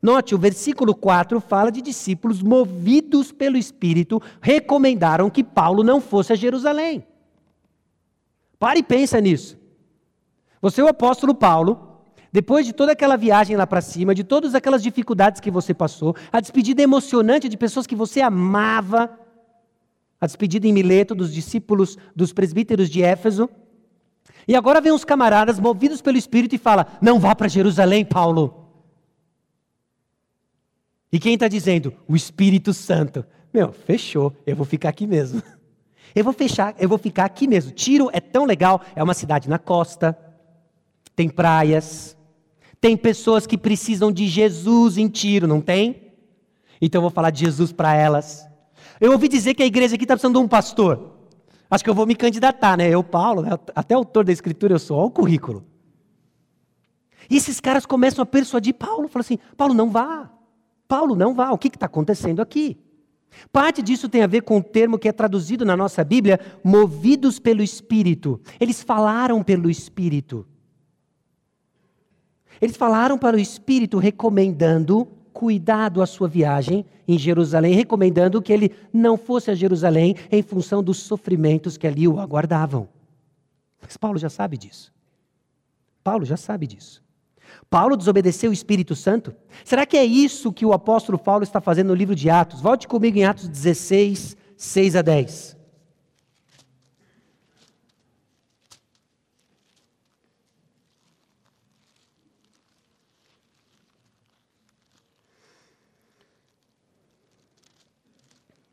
[0.00, 6.32] Note, o versículo 4 fala de discípulos movidos pelo Espírito, recomendaram que Paulo não fosse
[6.32, 7.04] a Jerusalém.
[8.66, 9.56] Pare e pensa nisso.
[10.60, 12.00] Você o apóstolo Paulo,
[12.32, 16.16] depois de toda aquela viagem lá para cima, de todas aquelas dificuldades que você passou,
[16.32, 19.16] a despedida emocionante de pessoas que você amava,
[20.20, 23.48] a despedida em Mileto dos discípulos dos presbíteros de Éfeso.
[24.48, 28.66] E agora vem uns camaradas movidos pelo Espírito e fala: "Não vá para Jerusalém, Paulo".
[31.12, 31.94] E quem está dizendo?
[32.08, 33.24] O Espírito Santo.
[33.54, 34.34] Meu, fechou.
[34.44, 35.40] Eu vou ficar aqui mesmo.
[36.16, 37.72] Eu vou fechar, eu vou ficar aqui mesmo.
[37.72, 40.18] Tiro é tão legal, é uma cidade na costa,
[41.14, 42.16] tem praias,
[42.80, 46.14] tem pessoas que precisam de Jesus em tiro, não tem?
[46.80, 48.48] Então eu vou falar de Jesus para elas.
[48.98, 51.18] Eu ouvi dizer que a igreja aqui está precisando de um pastor.
[51.70, 52.88] Acho que eu vou me candidatar, né?
[52.88, 53.50] Eu, Paulo, né?
[53.74, 55.66] até autor da escritura eu sou, olha o currículo.
[57.28, 60.30] E esses caras começam a persuadir Paulo, falam assim: Paulo, não vá.
[60.88, 61.50] Paulo, não vá.
[61.50, 62.78] O que está acontecendo aqui?
[63.52, 67.38] Parte disso tem a ver com o termo que é traduzido na nossa Bíblia, movidos
[67.38, 68.40] pelo Espírito.
[68.60, 70.46] Eles falaram pelo Espírito.
[72.60, 78.72] Eles falaram para o Espírito recomendando cuidado à sua viagem em Jerusalém, recomendando que ele
[78.90, 82.88] não fosse a Jerusalém em função dos sofrimentos que ali o aguardavam.
[83.80, 84.92] Mas Paulo já sabe disso.
[86.02, 87.05] Paulo já sabe disso.
[87.68, 89.34] Paulo desobedeceu o Espírito Santo?
[89.64, 92.60] Será que é isso que o apóstolo Paulo está fazendo no livro de Atos?
[92.60, 95.56] Volte comigo em Atos 16, 6 a 10.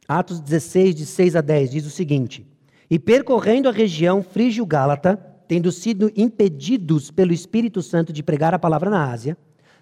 [0.08, 2.46] Atos 16, de 6 a 10, diz o seguinte:
[2.90, 8.90] E percorrendo a região frígio-gálata, tendo sido impedidos pelo Espírito Santo de pregar a palavra
[8.90, 9.38] na Ásia,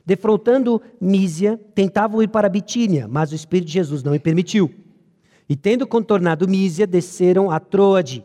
[0.05, 4.71] defrontando Mísia, tentavam ir para Bitínia, mas o Espírito de Jesus não o permitiu.
[5.47, 8.23] E tendo contornado Mísia, desceram a Troade.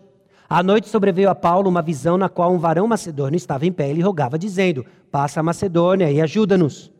[0.48, 3.90] À noite sobreveio a Paulo uma visão na qual um varão macedônio estava em pé
[3.90, 6.92] e lhe rogava, dizendo: Passa a Macedônia e ajuda-nos.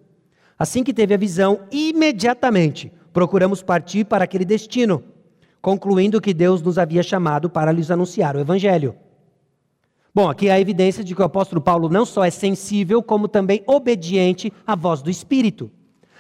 [0.59, 5.03] Assim que teve a visão, imediatamente procuramos partir para aquele destino,
[5.63, 8.97] concluindo que Deus nos havia chamado para lhes anunciar o Evangelho.
[10.17, 13.29] Bom, aqui há a evidência de que o apóstolo Paulo não só é sensível, como
[13.29, 15.71] também obediente à voz do Espírito.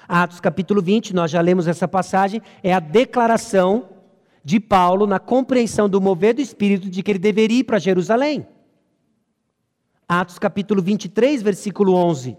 [0.06, 3.88] Atos capítulo 20, nós já lemos essa passagem, é a declaração
[4.44, 8.46] de Paulo na compreensão do mover do Espírito de que ele deveria ir para Jerusalém.
[10.06, 12.36] Atos capítulo 23, versículo 11.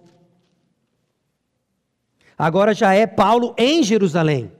[2.37, 4.51] Agora já é Paulo em Jerusalém.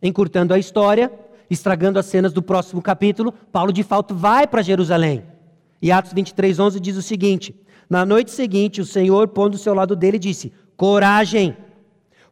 [0.00, 1.10] Encurtando a história,
[1.50, 5.36] estragando as cenas do próximo capítulo, Paulo de fato vai para Jerusalém.
[5.80, 7.54] E Atos 23, 11 diz o seguinte:
[7.88, 11.56] Na noite seguinte, o Senhor, pondo-se ao lado dele, disse: Coragem,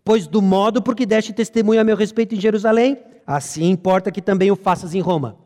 [0.04, 4.22] pois do modo por que deste testemunho a meu respeito em Jerusalém, assim importa que
[4.22, 5.36] também o faças em Roma.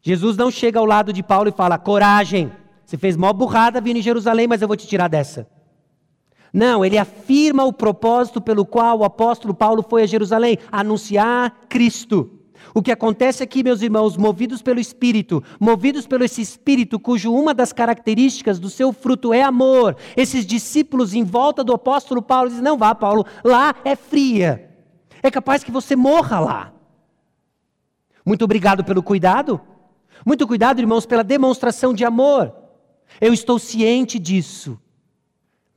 [0.00, 2.52] Jesus não chega ao lado de Paulo e fala: Coragem,
[2.84, 5.48] você fez mó burrada vindo em Jerusalém, mas eu vou te tirar dessa.
[6.52, 12.37] Não, ele afirma o propósito pelo qual o apóstolo Paulo foi a Jerusalém anunciar Cristo.
[12.74, 17.54] O que acontece aqui, meus irmãos, movidos pelo Espírito, movidos pelo esse Espírito, cujo uma
[17.54, 22.64] das características do seu fruto é amor, esses discípulos em volta do apóstolo Paulo dizem:
[22.64, 24.70] Não vá, Paulo, lá é fria,
[25.22, 26.72] é capaz que você morra lá.
[28.24, 29.60] Muito obrigado pelo cuidado,
[30.24, 32.54] muito cuidado, irmãos, pela demonstração de amor.
[33.20, 34.78] Eu estou ciente disso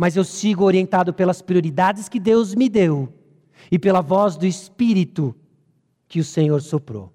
[0.02, 3.14] mas eu sigo orientado pelas prioridades que Deus me deu
[3.72, 5.36] e pela voz do Espírito
[6.12, 7.10] que o Senhor soprou.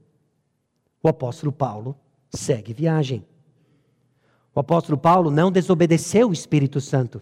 [1.03, 1.95] O apóstolo Paulo
[2.31, 3.27] segue viagem.
[4.55, 7.21] O apóstolo Paulo não desobedeceu o Espírito Santo.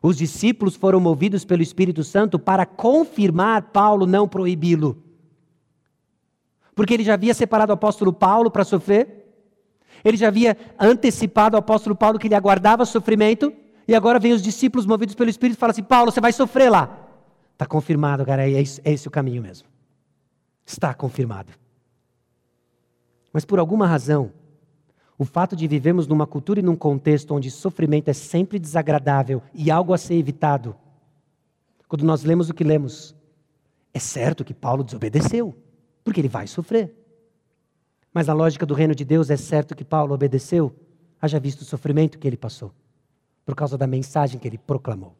[0.00, 5.02] Os discípulos foram movidos pelo Espírito Santo para confirmar Paulo, não proibi-lo.
[6.76, 9.26] Porque ele já havia separado o apóstolo Paulo para sofrer,
[10.04, 13.52] ele já havia antecipado ao apóstolo Paulo que ele aguardava sofrimento,
[13.88, 16.70] e agora vem os discípulos movidos pelo Espírito e falam assim: Paulo, você vai sofrer
[16.70, 17.08] lá.
[17.52, 19.75] Está confirmado, cara, é, isso, é esse o caminho mesmo.
[20.66, 21.52] Está confirmado.
[23.32, 24.32] Mas por alguma razão,
[25.16, 29.70] o fato de vivemos numa cultura e num contexto onde sofrimento é sempre desagradável e
[29.70, 30.76] algo a ser evitado,
[31.88, 33.14] quando nós lemos o que lemos,
[33.94, 35.56] é certo que Paulo desobedeceu,
[36.04, 36.94] porque ele vai sofrer.
[38.12, 40.74] Mas a lógica do reino de Deus é certo que Paulo obedeceu,
[41.20, 42.74] haja visto o sofrimento que ele passou
[43.46, 45.14] por causa da mensagem que ele proclamou.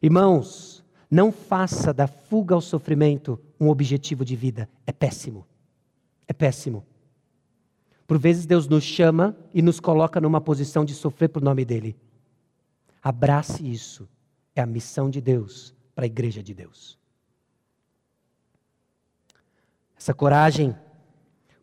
[0.00, 0.75] Irmãos,
[1.16, 4.68] não faça da fuga ao sofrimento um objetivo de vida.
[4.86, 5.46] É péssimo.
[6.28, 6.84] É péssimo.
[8.06, 11.96] Por vezes Deus nos chama e nos coloca numa posição de sofrer por nome dele.
[13.02, 14.06] Abrace isso.
[14.54, 16.98] É a missão de Deus para a igreja de Deus.
[19.98, 20.76] Essa coragem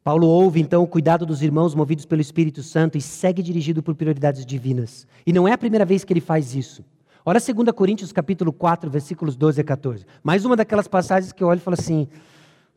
[0.04, 3.94] Paulo ouve então o cuidado dos irmãos movidos pelo Espírito Santo e segue dirigido por
[3.94, 5.08] prioridades divinas.
[5.26, 6.84] E não é a primeira vez que ele faz isso.
[7.26, 10.06] Ora 2 Coríntios capítulo 4, versículos 12 a 14.
[10.22, 12.10] Mais uma daquelas passagens que eu olho e falo assim,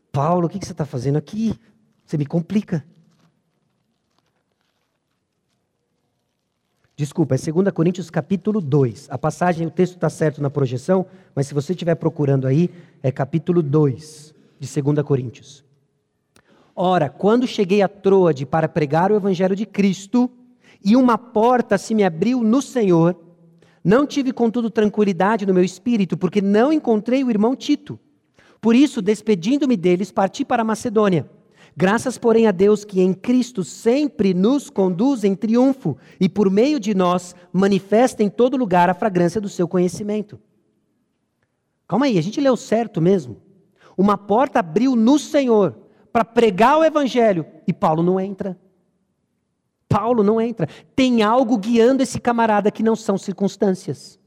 [0.09, 1.53] Paulo, o que você está fazendo aqui?
[2.05, 2.85] Você me complica.
[6.95, 9.07] Desculpa, é 2 Coríntios capítulo 2.
[9.11, 11.05] A passagem, o texto está certo na projeção,
[11.35, 12.69] mas se você estiver procurando aí,
[13.03, 15.65] é capítulo 2 de 2 Coríntios.
[16.73, 20.31] Ora, quando cheguei a Troade para pregar o evangelho de Cristo,
[20.83, 23.26] e uma porta se me abriu no Senhor,
[23.87, 27.97] não tive, contudo, tranquilidade no meu espírito, porque não encontrei o irmão Tito.
[28.59, 31.29] Por isso, despedindo-me deles, parti para a Macedônia.
[31.73, 36.81] Graças, porém, a Deus que em Cristo sempre nos conduz em triunfo e por meio
[36.81, 40.37] de nós manifesta em todo lugar a fragrância do seu conhecimento.
[41.87, 43.37] Calma aí, a gente leu certo mesmo.
[43.97, 45.77] Uma porta abriu no Senhor
[46.11, 48.59] para pregar o evangelho e Paulo não entra.
[49.87, 50.67] Paulo não entra.
[50.95, 54.19] Tem algo guiando esse camarada que não são circunstâncias.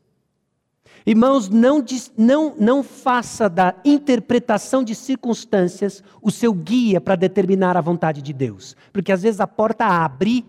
[1.07, 1.85] Irmãos, não,
[2.17, 8.33] não, não faça da interpretação de circunstâncias o seu guia para determinar a vontade de
[8.33, 8.77] Deus.
[8.93, 10.45] Porque às vezes a porta abre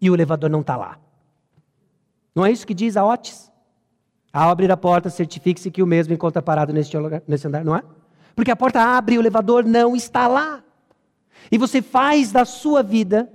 [0.00, 0.98] e o elevador não está lá.
[2.34, 3.50] Não é isso que diz a Otis?
[4.32, 6.92] Ao abrir a porta, certifique-se que o mesmo encontra parado nesse,
[7.26, 7.82] nesse andar, não é?
[8.34, 10.62] Porque a porta abre e o elevador não está lá.
[11.50, 13.30] E você faz da sua vida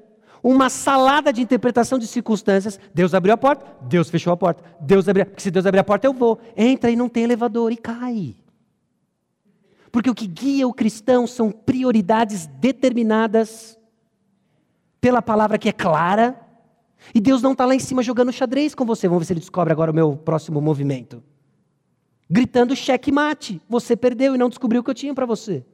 [0.48, 2.80] uma salada de interpretação de circunstâncias.
[2.93, 4.64] Deus abriu a porta, Deus fechou a porta.
[4.80, 6.39] Deus abriu, porque se Deus abrir a porta, eu vou.
[6.56, 8.36] Entra e não tem elevador e cai.
[9.91, 13.80] Porque o que guia o cristão são prioridades determinadas
[15.02, 16.39] pela palavra que é clara.
[17.14, 19.08] E Deus não está lá em cima jogando xadrez com você.
[19.08, 21.24] Vamos ver se ele descobre agora o meu próximo movimento
[22.30, 23.62] gritando checkmate.
[23.70, 25.66] Você perdeu e não descobriu o que eu tinha para você.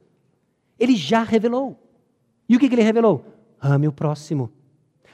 [0.78, 1.78] Ele já revelou.
[2.48, 3.24] E o que, que ele revelou?
[3.60, 4.50] Ame o próximo.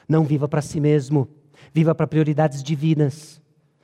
[0.09, 1.29] Não viva para si mesmo.
[1.71, 3.39] Viva para prioridades divinas.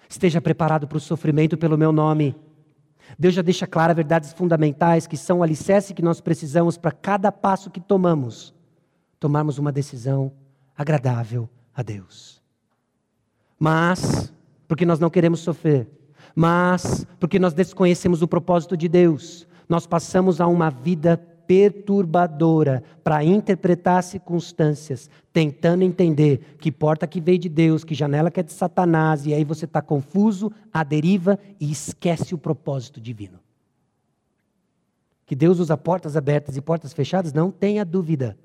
[0.10, 2.36] Esteja preparado para o sofrimento pelo meu nome.
[3.18, 7.32] Deus já deixa claras verdades fundamentais que são o alicerce que nós precisamos para cada
[7.32, 8.54] passo que tomamos,
[9.20, 10.32] tomarmos uma decisão
[10.76, 12.42] agradável a Deus.
[13.60, 14.34] Mas,
[14.68, 15.88] porque nós não queremos sofrer,
[16.36, 23.24] mas porque nós desconhecemos o propósito de Deus, nós passamos a uma vida perturbadora para
[23.24, 28.52] interpretar circunstâncias, tentando entender que porta que veio de Deus, que janela que é de
[28.52, 33.40] Satanás, e aí você está confuso, à deriva e esquece o propósito divino.
[35.26, 38.38] Que Deus usa portas abertas e portas fechadas, não tenha dúvida.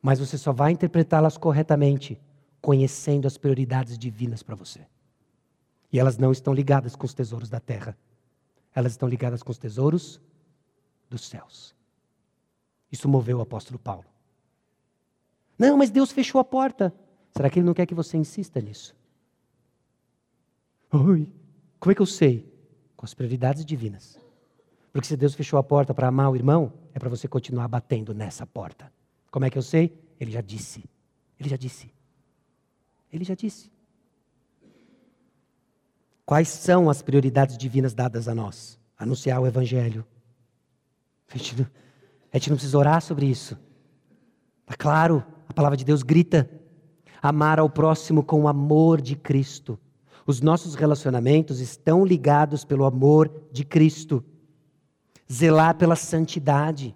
[0.00, 2.20] Mas você só vai interpretá-las corretamente
[2.60, 4.80] conhecendo as prioridades divinas para você.
[5.92, 7.96] E elas não estão ligadas com os tesouros da terra.
[8.74, 10.20] Elas estão ligadas com os tesouros
[11.10, 11.73] dos céus.
[12.94, 14.04] Isso moveu o apóstolo Paulo.
[15.58, 16.94] Não, mas Deus fechou a porta.
[17.36, 18.94] Será que ele não quer que você insista nisso?
[20.92, 21.28] Oi,
[21.80, 22.48] como é que eu sei?
[22.96, 24.16] Com as prioridades divinas.
[24.92, 28.14] Porque se Deus fechou a porta para amar o irmão, é para você continuar batendo
[28.14, 28.92] nessa porta.
[29.28, 29.92] Como é que eu sei?
[30.20, 30.84] Ele já disse.
[31.40, 31.92] Ele já disse.
[33.12, 33.72] Ele já disse.
[36.24, 38.78] Quais são as prioridades divinas dadas a nós?
[38.96, 40.06] Anunciar o Evangelho.
[41.34, 41.66] Não,
[42.34, 43.56] a gente não precisa orar sobre isso.
[44.62, 46.50] Está claro, a palavra de Deus grita.
[47.22, 49.78] Amar ao próximo com o amor de Cristo.
[50.26, 54.24] Os nossos relacionamentos estão ligados pelo amor de Cristo.
[55.32, 56.92] Zelar pela santidade.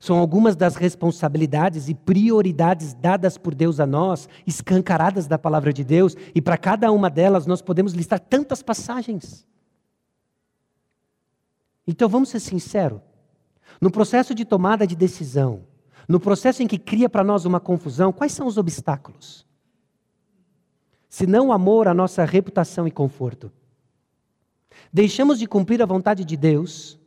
[0.00, 5.84] São algumas das responsabilidades e prioridades dadas por Deus a nós, escancaradas da palavra de
[5.84, 9.46] Deus, e para cada uma delas nós podemos listar tantas passagens.
[11.86, 13.07] Então vamos ser sinceros.
[13.80, 15.64] No processo de tomada de decisão,
[16.08, 19.46] no processo em que cria para nós uma confusão, quais são os obstáculos?
[21.08, 23.52] Se não o amor à nossa reputação e conforto.
[24.92, 26.98] Deixamos de cumprir a vontade de Deus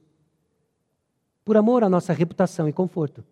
[1.43, 3.23] por amor à nossa reputação e conforto.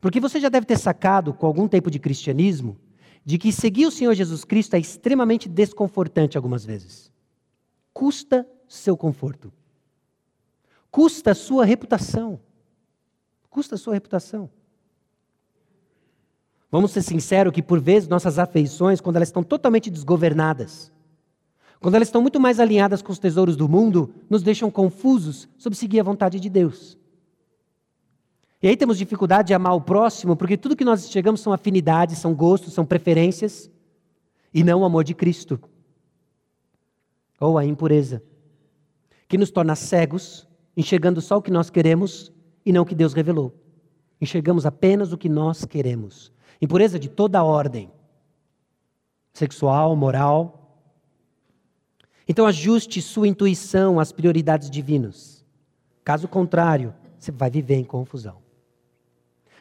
[0.00, 2.78] Porque você já deve ter sacado, com algum tempo de cristianismo,
[3.24, 7.10] de que seguir o Senhor Jesus Cristo é extremamente desconfortante algumas vezes.
[7.92, 9.52] Custa seu conforto.
[10.90, 12.40] Custa sua reputação.
[13.50, 14.50] Custa sua reputação.
[16.70, 20.92] Vamos ser sinceros que por vezes nossas afeições, quando elas estão totalmente desgovernadas,
[21.80, 25.78] quando elas estão muito mais alinhadas com os tesouros do mundo, nos deixam confusos sobre
[25.78, 26.98] seguir a vontade de Deus.
[28.60, 32.18] E aí temos dificuldade de amar o próximo, porque tudo que nós chegamos são afinidades,
[32.18, 33.70] são gostos, são preferências,
[34.52, 35.60] e não o amor de Cristo.
[37.38, 38.20] Ou a impureza,
[39.28, 40.47] que nos torna cegos,
[40.78, 42.32] enxergando só o que nós queremos
[42.64, 43.52] e não o que Deus revelou.
[44.20, 46.30] Enxergamos apenas o que nós queremos.
[46.62, 47.90] Impureza de toda ordem,
[49.32, 50.54] sexual, moral,
[52.28, 55.44] então ajuste sua intuição às prioridades divinas.
[56.04, 58.36] Caso contrário, você vai viver em confusão.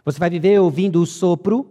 [0.06, 1.68] Você vai viver ouvindo o sopro,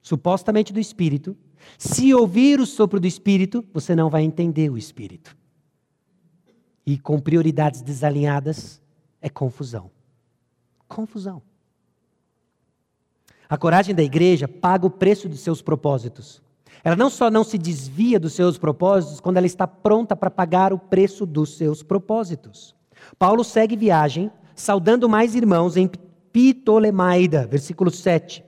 [0.00, 1.36] supostamente do Espírito.
[1.76, 5.36] Se ouvir o sopro do Espírito, você não vai entender o Espírito.
[6.88, 8.80] E com prioridades desalinhadas,
[9.20, 9.90] é confusão.
[10.88, 11.42] Confusão.
[13.46, 16.40] A coragem da igreja paga o preço de seus propósitos.
[16.82, 20.72] Ela não só não se desvia dos seus propósitos, quando ela está pronta para pagar
[20.72, 22.74] o preço dos seus propósitos.
[23.18, 25.90] Paulo segue viagem, saudando mais irmãos em
[26.32, 28.42] Ptolemaida, versículo 7.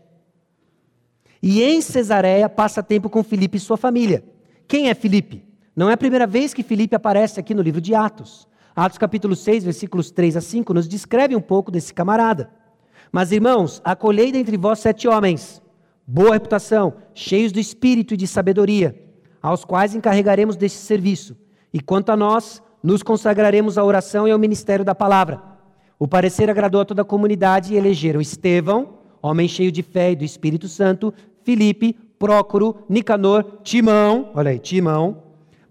[1.42, 4.24] E em Cesareia passa tempo com Filipe e sua família.
[4.66, 5.49] Quem é Filipe?
[5.74, 8.48] Não é a primeira vez que Filipe aparece aqui no livro de Atos.
[8.74, 12.50] Atos capítulo 6, versículos 3 a 5, nos descreve um pouco desse camarada.
[13.12, 15.62] Mas, irmãos, acolhei dentre vós sete homens
[16.10, 19.00] boa reputação, cheios do espírito e de sabedoria,
[19.40, 21.36] aos quais encarregaremos deste serviço.
[21.72, 25.40] E quanto a nós, nos consagraremos à oração e ao ministério da palavra.
[26.00, 30.16] O parecer agradou a toda a comunidade e elegeram Estevão, homem cheio de fé e
[30.16, 31.14] do Espírito Santo,
[31.44, 35.22] Filipe, Prócoro, Nicanor, Timão, olha aí, Timão,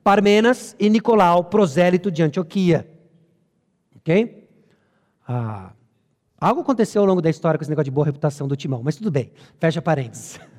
[0.09, 2.89] Parmenas e Nicolau, prosélito de Antioquia.
[3.95, 4.49] Ok?
[5.27, 5.71] Ah,
[6.41, 8.95] algo aconteceu ao longo da história com esse negócio de boa reputação do Timão, mas
[8.95, 10.39] tudo bem, fecha parênteses.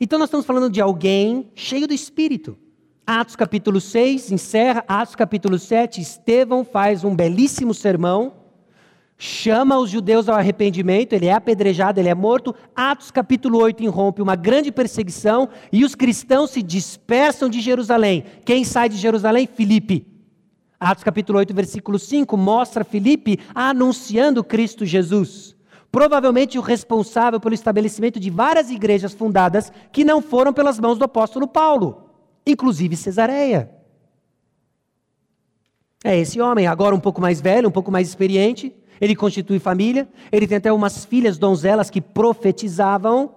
[0.00, 2.58] Então nós estamos falando de alguém cheio do Espírito.
[3.06, 8.39] Atos capítulo 6 encerra, Atos capítulo 7, Estevão faz um belíssimo sermão,
[9.22, 12.54] chama os judeus ao arrependimento, ele é apedrejado, ele é morto.
[12.74, 18.24] Atos capítulo 8 irrompe uma grande perseguição e os cristãos se dispersam de Jerusalém.
[18.44, 19.46] Quem sai de Jerusalém?
[19.46, 20.06] Filipe.
[20.80, 25.54] Atos capítulo 8, versículo 5 mostra Filipe anunciando Cristo Jesus.
[25.92, 31.04] Provavelmente o responsável pelo estabelecimento de várias igrejas fundadas que não foram pelas mãos do
[31.04, 32.10] apóstolo Paulo
[32.46, 33.70] inclusive Cesareia.
[36.02, 40.08] É esse homem, agora um pouco mais velho, um pouco mais experiente, ele constitui família,
[40.30, 43.34] ele tem até umas filhas donzelas que profetizavam,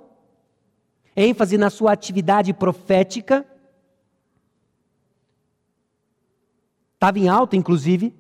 [1.16, 3.46] ênfase na sua atividade profética.
[6.96, 8.14] Estava em alta, inclusive.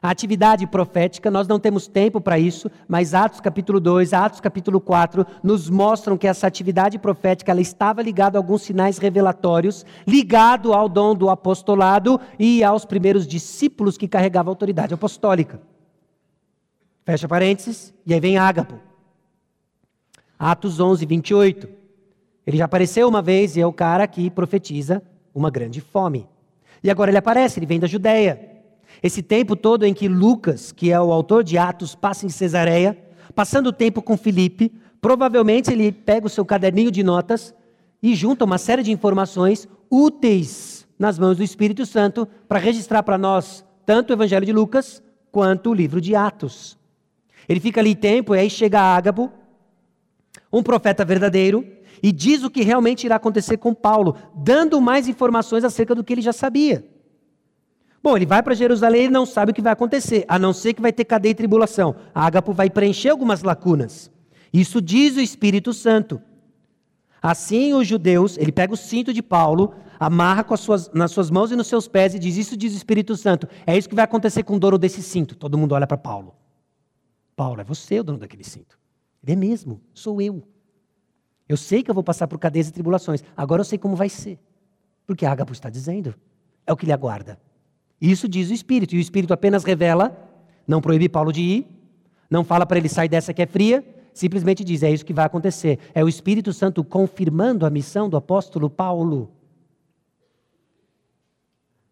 [0.00, 4.78] A atividade profética, nós não temos tempo para isso, mas Atos capítulo 2, Atos capítulo
[4.78, 10.74] 4 nos mostram que essa atividade profética ela estava ligada a alguns sinais revelatórios, ligado
[10.74, 15.58] ao dom do apostolado e aos primeiros discípulos que carregavam a autoridade apostólica.
[17.04, 18.80] Fecha parênteses, e aí vem Ágapo.
[20.38, 21.68] Atos 11, 28.
[22.46, 25.02] Ele já apareceu uma vez e é o cara que profetiza
[25.34, 26.26] uma grande fome.
[26.82, 28.40] E agora ele aparece, ele vem da Judéia.
[29.02, 32.96] Esse tempo todo em que Lucas, que é o autor de Atos, passa em Cesareia,
[33.34, 37.54] passando o tempo com Filipe, provavelmente ele pega o seu caderninho de notas
[38.02, 43.18] e junta uma série de informações úteis nas mãos do Espírito Santo para registrar para
[43.18, 46.78] nós tanto o Evangelho de Lucas quanto o livro de Atos.
[47.48, 49.32] Ele fica ali tempo e aí chega Ágabo,
[50.52, 51.66] um profeta verdadeiro,
[52.02, 56.12] e diz o que realmente irá acontecer com Paulo, dando mais informações acerca do que
[56.12, 56.84] ele já sabia.
[58.02, 60.74] Bom, ele vai para Jerusalém e não sabe o que vai acontecer, a não ser
[60.74, 61.96] que vai ter cadeia e tribulação.
[62.14, 64.10] A Ágapo vai preencher algumas lacunas.
[64.52, 66.20] Isso diz o Espírito Santo.
[67.22, 71.56] Assim, os judeus, ele pega o cinto de Paulo, amarra suas, nas suas mãos e
[71.56, 73.48] nos seus pés e diz: Isso diz o Espírito Santo.
[73.66, 75.34] É isso que vai acontecer com o dono desse cinto.
[75.34, 76.34] Todo mundo olha para Paulo.
[77.36, 78.78] Paulo, é você o dono daquele cinto.
[79.22, 80.42] Ele é mesmo, sou eu.
[81.48, 83.22] Eu sei que eu vou passar por cadeias e tribulações.
[83.36, 84.38] Agora eu sei como vai ser.
[85.06, 86.14] Porque Ágapo está dizendo.
[86.66, 87.38] É o que lhe aguarda.
[88.00, 88.94] Isso diz o Espírito.
[88.94, 90.16] E o Espírito apenas revela,
[90.66, 91.66] não proíbe Paulo de ir,
[92.30, 95.26] não fala para ele sair dessa que é fria, simplesmente diz: é isso que vai
[95.26, 95.78] acontecer.
[95.94, 99.30] É o Espírito Santo confirmando a missão do apóstolo Paulo.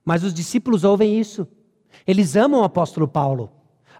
[0.05, 1.47] Mas os discípulos ouvem isso.
[2.07, 3.53] Eles amam o apóstolo Paulo.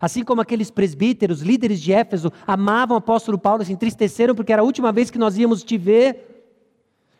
[0.03, 4.61] Assim como aqueles presbíteros, líderes de Éfeso, amavam o apóstolo Paulo, se entristeceram porque era
[4.61, 6.51] a última vez que nós íamos te ver.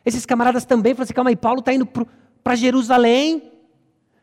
[0.05, 3.53] Esses camaradas também falaram assim: calma aí, Paulo está indo para Jerusalém.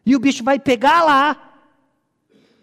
[0.06, 1.54] E o bicho vai pegar lá.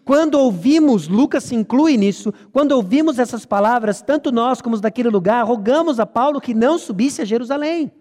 [0.05, 5.09] Quando ouvimos, Lucas se inclui nisso, quando ouvimos essas palavras, tanto nós como os daquele
[5.09, 7.91] lugar, rogamos a Paulo que não subisse a Jerusalém.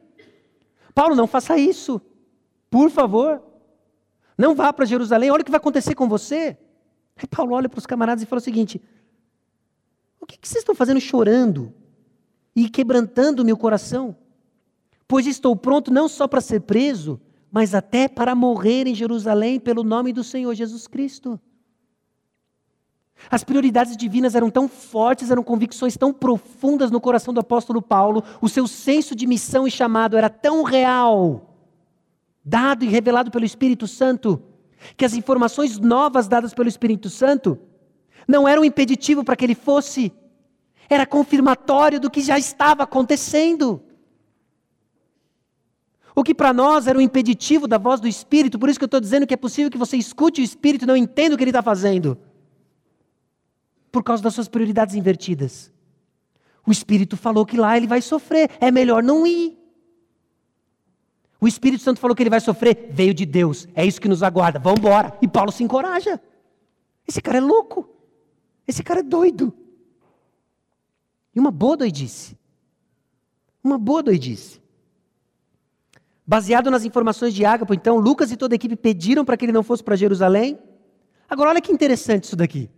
[0.94, 1.98] Paulo, não faça isso.
[2.68, 3.40] Por favor.
[4.36, 6.58] Não vá para Jerusalém, olha o que vai acontecer com você.
[7.16, 8.80] Aí Paulo olha para os camaradas e fala o seguinte:
[10.20, 11.72] O que, que vocês estão fazendo chorando
[12.54, 14.16] e quebrantando meu coração?
[15.08, 19.82] Pois estou pronto não só para ser preso, mas até para morrer em Jerusalém pelo
[19.82, 21.40] nome do Senhor Jesus Cristo.
[23.30, 28.22] As prioridades divinas eram tão fortes, eram convicções tão profundas no coração do apóstolo Paulo,
[28.42, 31.56] o seu senso de missão e chamado era tão real,
[32.44, 34.42] dado e revelado pelo Espírito Santo,
[34.96, 37.58] que as informações novas dadas pelo Espírito Santo
[38.26, 40.12] não eram impeditivo para que ele fosse,
[40.88, 43.82] era confirmatório do que já estava acontecendo.
[46.14, 48.86] O que para nós era um impeditivo da voz do Espírito, por isso que eu
[48.86, 51.44] estou dizendo que é possível que você escute o Espírito e não entenda o que
[51.44, 52.18] ele está fazendo.
[53.92, 55.72] Por causa das suas prioridades invertidas.
[56.66, 59.55] O Espírito falou que lá ele vai sofrer, é melhor não ir.
[61.40, 64.22] O Espírito Santo falou que ele vai sofrer, veio de Deus, é isso que nos
[64.22, 65.16] aguarda, vamos embora.
[65.20, 66.20] E Paulo se encoraja.
[67.06, 67.88] Esse cara é louco,
[68.66, 69.52] esse cara é doido.
[71.34, 72.36] E uma boa doidice.
[73.62, 74.60] Uma boa doidice.
[76.26, 79.52] Baseado nas informações de Ágapo, então, Lucas e toda a equipe pediram para que ele
[79.52, 80.58] não fosse para Jerusalém.
[81.28, 82.70] Agora, olha que interessante isso daqui.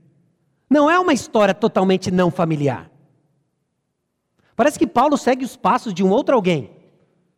[0.69, 2.91] Não é uma história totalmente não familiar.
[4.55, 6.78] Parece que Paulo segue os passos de um outro alguém.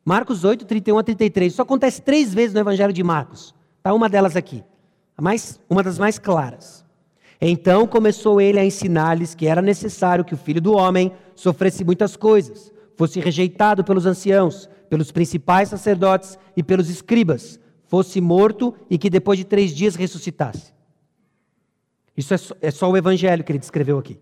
[0.04, 1.52] Marcos 8, 31 a 33.
[1.52, 3.54] Isso acontece três vezes no Evangelho de Marcos.
[3.78, 4.64] Está uma delas aqui,
[5.16, 6.84] a mais, uma das mais claras.
[7.40, 12.14] Então começou ele a ensinar-lhes que era necessário que o filho do homem sofresse muitas
[12.16, 19.08] coisas, fosse rejeitado pelos anciãos, pelos principais sacerdotes e pelos escribas, fosse morto e que
[19.08, 20.74] depois de três dias ressuscitasse.
[22.14, 24.18] Isso é só, é só o evangelho que ele descreveu aqui.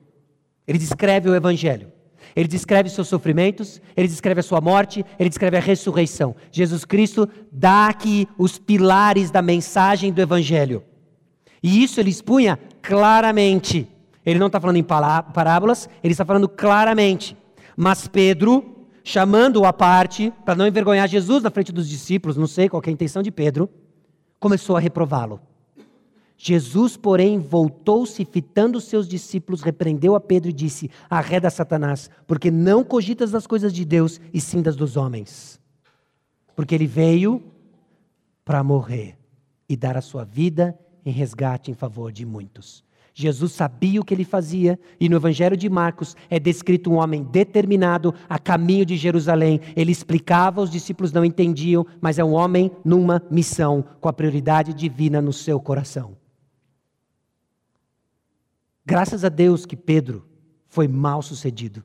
[0.66, 1.90] Ele descreve o evangelho.
[2.38, 6.36] Ele descreve seus sofrimentos, ele descreve a sua morte, ele descreve a ressurreição.
[6.52, 10.84] Jesus Cristo dá aqui os pilares da mensagem do Evangelho.
[11.60, 13.88] E isso ele expunha claramente.
[14.24, 17.36] Ele não está falando em parábolas, ele está falando claramente.
[17.76, 22.68] Mas Pedro, chamando-o à parte, para não envergonhar Jesus na frente dos discípulos, não sei
[22.68, 23.68] qual é a intenção de Pedro,
[24.38, 25.40] começou a reprová-lo.
[26.40, 32.84] Jesus, porém, voltou-se, fitando seus discípulos, repreendeu a Pedro e disse: Arreda Satanás, porque não
[32.84, 35.60] cogitas das coisas de Deus e sim das dos homens.
[36.54, 37.42] Porque ele veio
[38.44, 39.18] para morrer
[39.68, 42.84] e dar a sua vida em resgate em favor de muitos.
[43.12, 47.24] Jesus sabia o que ele fazia, e no Evangelho de Marcos é descrito um homem
[47.24, 49.60] determinado a caminho de Jerusalém.
[49.74, 54.72] Ele explicava, os discípulos não entendiam, mas é um homem numa missão, com a prioridade
[54.72, 56.17] divina no seu coração.
[58.88, 60.26] Graças a Deus que Pedro
[60.66, 61.84] foi mal sucedido.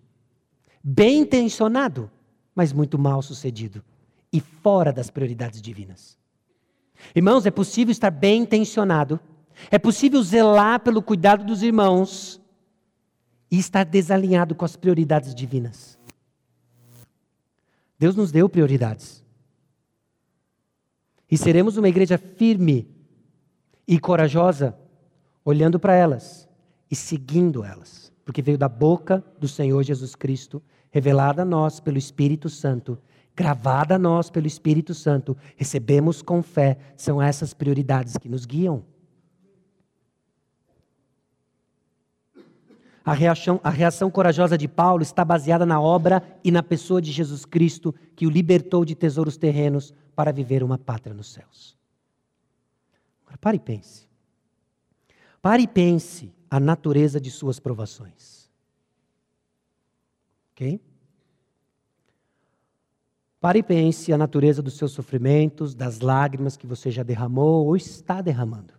[0.81, 2.09] Bem intencionado,
[2.55, 3.83] mas muito mal sucedido.
[4.31, 6.17] E fora das prioridades divinas.
[7.13, 9.19] Irmãos, é possível estar bem intencionado
[9.69, 12.41] é possível zelar pelo cuidado dos irmãos
[13.49, 15.97] e estar desalinhado com as prioridades divinas.
[17.97, 19.23] Deus nos deu prioridades.
[21.29, 22.87] E seremos uma igreja firme
[23.87, 24.77] e corajosa,
[25.43, 26.42] olhando para elas
[26.93, 31.97] e seguindo elas, porque veio da boca do Senhor Jesus Cristo, revelada a nós pelo
[31.97, 32.99] Espírito Santo,
[33.35, 38.85] gravada a nós pelo Espírito Santo, recebemos com fé, são essas prioridades que nos guiam.
[43.03, 47.11] A reação, a reação corajosa de Paulo está baseada na obra e na pessoa de
[47.11, 51.75] Jesus Cristo, que o libertou de tesouros terrenos para viver uma pátria nos céus.
[53.23, 54.07] Agora, pare e pense.
[55.41, 58.47] Pare e pense a natureza de suas provações.
[60.51, 60.79] Ok?
[63.41, 67.75] Pare e pense a natureza dos seus sofrimentos, das lágrimas que você já derramou ou
[67.75, 68.75] está derramando.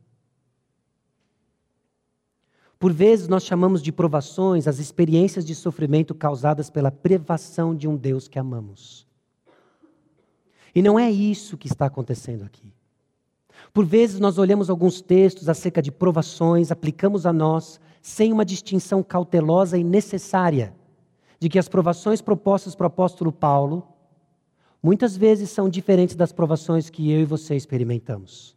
[2.78, 7.96] Por vezes nós chamamos de provações as experiências de sofrimento causadas pela privação de um
[7.96, 9.04] Deus que amamos.
[10.72, 12.72] E não é isso que está acontecendo aqui.
[13.74, 19.02] Por vezes nós olhamos alguns textos acerca de provações, aplicamos a nós, sem uma distinção
[19.02, 20.72] cautelosa e necessária
[21.40, 23.84] de que as provações propostas para o apóstolo Paulo
[24.80, 28.56] muitas vezes são diferentes das provações que eu e você experimentamos.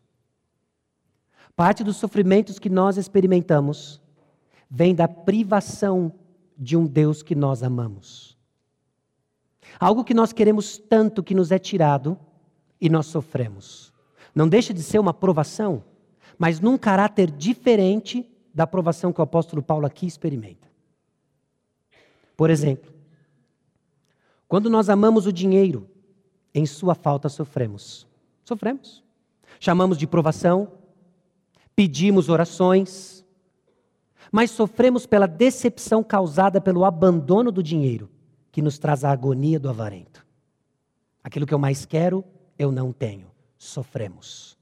[1.56, 4.00] Parte dos sofrimentos que nós experimentamos
[4.70, 6.14] vem da privação
[6.56, 8.38] de um Deus que nós amamos.
[9.80, 12.20] Algo que nós queremos tanto que nos é tirado
[12.80, 13.97] e nós sofremos.
[14.38, 15.84] Não deixa de ser uma provação,
[16.38, 18.24] mas num caráter diferente
[18.54, 20.68] da provação que o apóstolo Paulo aqui experimenta.
[22.36, 22.94] Por exemplo,
[24.48, 25.90] quando nós amamos o dinheiro,
[26.54, 28.06] em sua falta sofremos.
[28.46, 29.04] Sofremos.
[29.60, 30.72] Chamamos de provação,
[31.76, 33.26] pedimos orações,
[34.32, 38.08] mas sofremos pela decepção causada pelo abandono do dinheiro,
[38.52, 40.24] que nos traz a agonia do avarento.
[41.24, 42.24] Aquilo que eu mais quero,
[42.60, 43.36] eu não tenho.
[43.58, 44.58] Sofremos.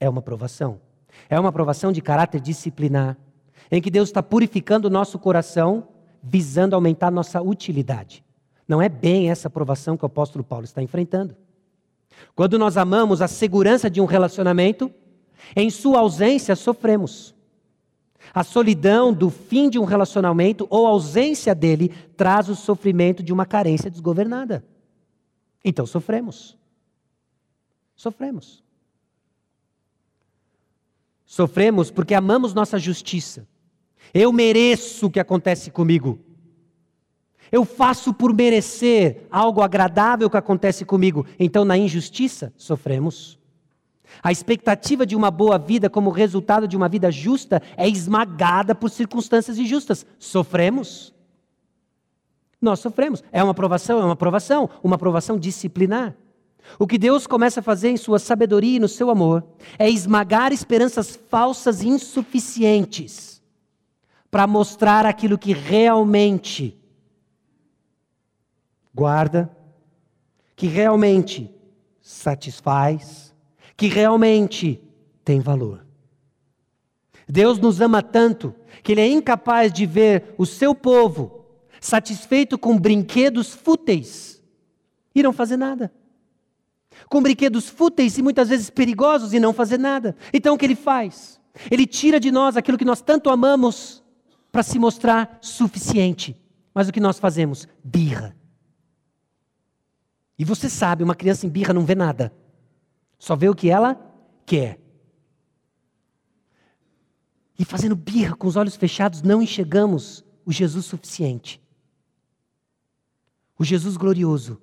[0.00, 0.80] É uma provação.
[1.28, 3.16] É uma provação de caráter disciplinar,
[3.70, 5.88] em que Deus está purificando o nosso coração,
[6.22, 8.24] visando aumentar nossa utilidade.
[8.66, 11.36] Não é bem essa provação que o apóstolo Paulo está enfrentando.
[12.34, 14.90] Quando nós amamos a segurança de um relacionamento,
[15.54, 17.34] em sua ausência sofremos.
[18.32, 23.44] A solidão do fim de um relacionamento ou ausência dele traz o sofrimento de uma
[23.44, 24.64] carência desgovernada.
[25.64, 26.56] Então sofremos.
[27.94, 28.62] Sofremos.
[31.24, 33.46] Sofremos porque amamos nossa justiça.
[34.12, 36.18] Eu mereço o que acontece comigo.
[37.50, 41.26] Eu faço por merecer algo agradável que acontece comigo.
[41.38, 43.38] Então, na injustiça, sofremos.
[44.22, 48.90] A expectativa de uma boa vida como resultado de uma vida justa é esmagada por
[48.90, 50.06] circunstâncias injustas.
[50.18, 51.12] Sofremos.
[52.60, 53.22] Nós sofremos.
[53.32, 56.14] É uma aprovação, é uma aprovação, uma aprovação disciplinar.
[56.78, 59.44] O que Deus começa a fazer em sua sabedoria e no seu amor
[59.78, 63.42] é esmagar esperanças falsas e insuficientes
[64.30, 66.76] para mostrar aquilo que realmente
[68.92, 69.54] guarda,
[70.56, 71.50] que realmente
[72.00, 73.34] satisfaz,
[73.76, 74.80] que realmente
[75.24, 75.84] tem valor.
[77.28, 81.46] Deus nos ama tanto que Ele é incapaz de ver o seu povo
[81.80, 84.42] satisfeito com brinquedos fúteis
[85.14, 85.92] e não fazer nada.
[87.08, 90.16] Com brinquedos fúteis e muitas vezes perigosos e não fazer nada.
[90.32, 91.40] Então o que Ele faz?
[91.70, 94.02] Ele tira de nós aquilo que nós tanto amamos
[94.50, 96.36] para se mostrar suficiente.
[96.74, 97.68] Mas o que nós fazemos?
[97.82, 98.36] Birra.
[100.38, 102.32] E você sabe, uma criança em birra não vê nada.
[103.18, 103.98] Só vê o que ela
[104.44, 104.80] quer.
[107.58, 111.62] E fazendo birra com os olhos fechados, não enxergamos o Jesus suficiente.
[113.56, 114.60] O Jesus glorioso.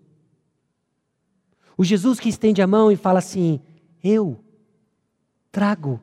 [1.82, 3.60] O Jesus que estende a mão e fala assim:
[4.04, 4.38] Eu
[5.52, 6.00] trago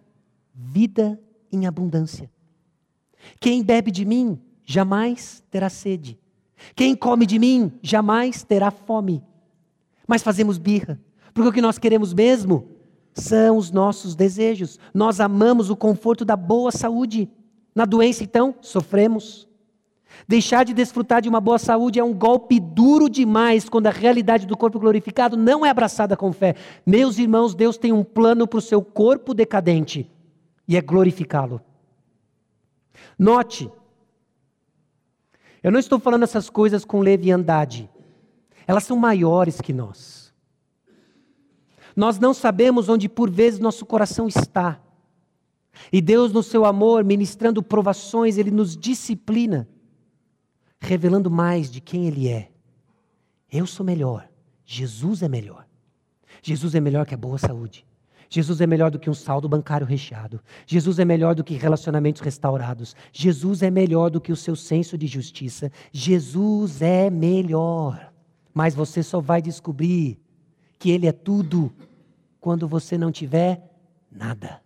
[0.52, 1.20] vida
[1.52, 2.28] em abundância.
[3.38, 6.18] Quem bebe de mim jamais terá sede.
[6.74, 9.22] Quem come de mim jamais terá fome.
[10.04, 11.00] Mas fazemos birra,
[11.32, 12.70] porque o que nós queremos mesmo
[13.14, 14.80] são os nossos desejos.
[14.92, 17.30] Nós amamos o conforto da boa saúde.
[17.72, 19.47] Na doença, então, sofremos.
[20.26, 24.46] Deixar de desfrutar de uma boa saúde é um golpe duro demais quando a realidade
[24.46, 26.54] do corpo glorificado não é abraçada com fé.
[26.84, 30.10] Meus irmãos, Deus tem um plano para o seu corpo decadente
[30.66, 31.60] e é glorificá-lo.
[33.18, 33.70] Note,
[35.62, 37.88] eu não estou falando essas coisas com leviandade,
[38.66, 40.32] elas são maiores que nós.
[41.96, 44.80] Nós não sabemos onde por vezes nosso coração está.
[45.92, 49.68] E Deus, no seu amor, ministrando provações, Ele nos disciplina,
[50.80, 52.50] revelando mais de quem Ele é.
[53.50, 54.28] Eu sou melhor,
[54.64, 55.66] Jesus é melhor.
[56.42, 57.86] Jesus é melhor que a boa saúde.
[58.30, 60.40] Jesus é melhor do que um saldo bancário recheado.
[60.66, 62.94] Jesus é melhor do que relacionamentos restaurados.
[63.12, 65.72] Jesus é melhor do que o seu senso de justiça.
[65.90, 68.12] Jesus é melhor.
[68.52, 70.20] Mas você só vai descobrir
[70.78, 71.72] que Ele é tudo
[72.38, 73.62] quando você não tiver
[74.10, 74.60] nada.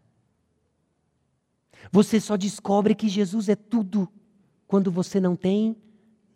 [1.90, 4.08] Você só descobre que Jesus é tudo
[4.66, 5.76] quando você não tem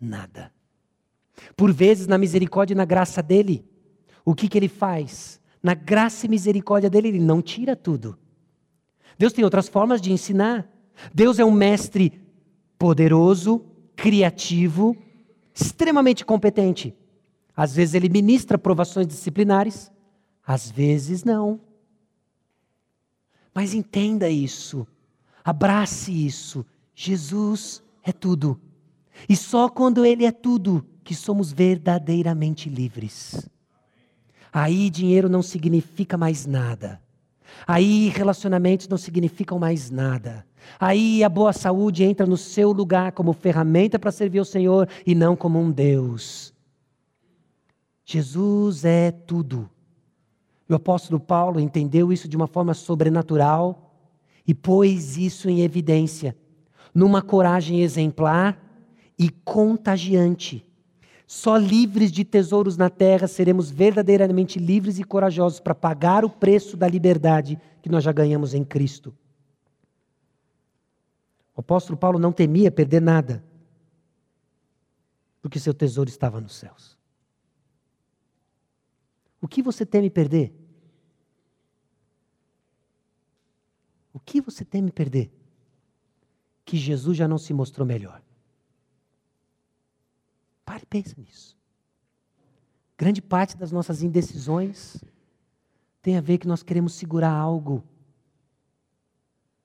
[0.01, 0.53] nada.
[1.57, 3.65] Por vezes, na misericórdia e na graça dele,
[4.25, 5.41] o que, que ele faz?
[5.67, 8.17] na graça e misericórdia dele, ele não tira tudo.
[9.19, 10.65] Deus tem outras formas de ensinar.
[11.13, 12.25] Deus é um mestre
[12.79, 13.65] poderoso,
[13.97, 14.97] criativo,
[15.53, 16.95] extremamente competente.
[17.57, 19.91] Às vezes ele ministra provações disciplinares,
[20.47, 21.61] às vezes não.
[23.53, 24.87] Mas entenda isso,
[25.45, 26.65] abrace isso.
[26.95, 28.61] Jesus é tudo.
[29.29, 33.49] E só quando Ele é tudo que somos verdadeiramente livres.
[34.53, 37.01] Aí dinheiro não significa mais nada.
[37.67, 40.45] Aí relacionamentos não significam mais nada.
[40.81, 45.15] Aí a boa saúde entra no seu lugar como ferramenta para servir o Senhor e
[45.15, 46.53] não como um Deus.
[48.05, 49.69] Jesus é tudo.
[50.69, 53.95] O apóstolo Paulo entendeu isso de uma forma sobrenatural
[54.47, 56.37] e pôs isso em evidência,
[56.95, 58.66] numa coragem exemplar
[59.19, 60.67] e contagiante.
[61.27, 66.77] Só livres de tesouros na terra seremos verdadeiramente livres e corajosos para pagar o preço
[66.77, 69.15] da liberdade que nós já ganhamos em Cristo.
[71.55, 73.43] O apóstolo Paulo não temia perder nada,
[75.41, 76.97] porque seu tesouro estava nos céus.
[79.41, 80.55] O que você teme perder?
[84.13, 85.31] O que você teme perder?
[86.65, 88.23] Que Jesus já não se mostrou melhor.
[90.77, 91.57] Pare e pense nisso.
[92.99, 95.03] Grande parte das nossas indecisões
[96.03, 97.83] tem a ver que nós queremos segurar algo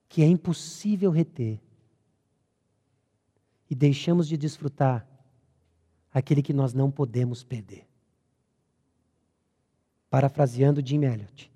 [0.07, 1.59] que é impossível reter.
[3.69, 5.05] E deixamos de desfrutar
[6.13, 7.85] aquele que nós não podemos perder.
[10.09, 11.51] Parafraseando Jim Elliot,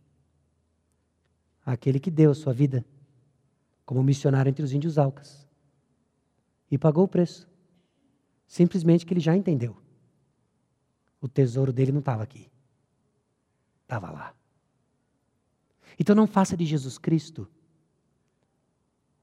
[1.65, 2.85] aquele que deu a sua vida
[3.85, 5.47] como missionário entre os índios Alcas
[6.69, 7.54] e pagou o preço
[8.55, 9.75] Simplesmente que ele já entendeu.
[11.19, 12.49] O tesouro dele não estava aqui.
[13.81, 14.33] Estava lá.
[15.99, 17.49] Então não faça de Jesus Cristo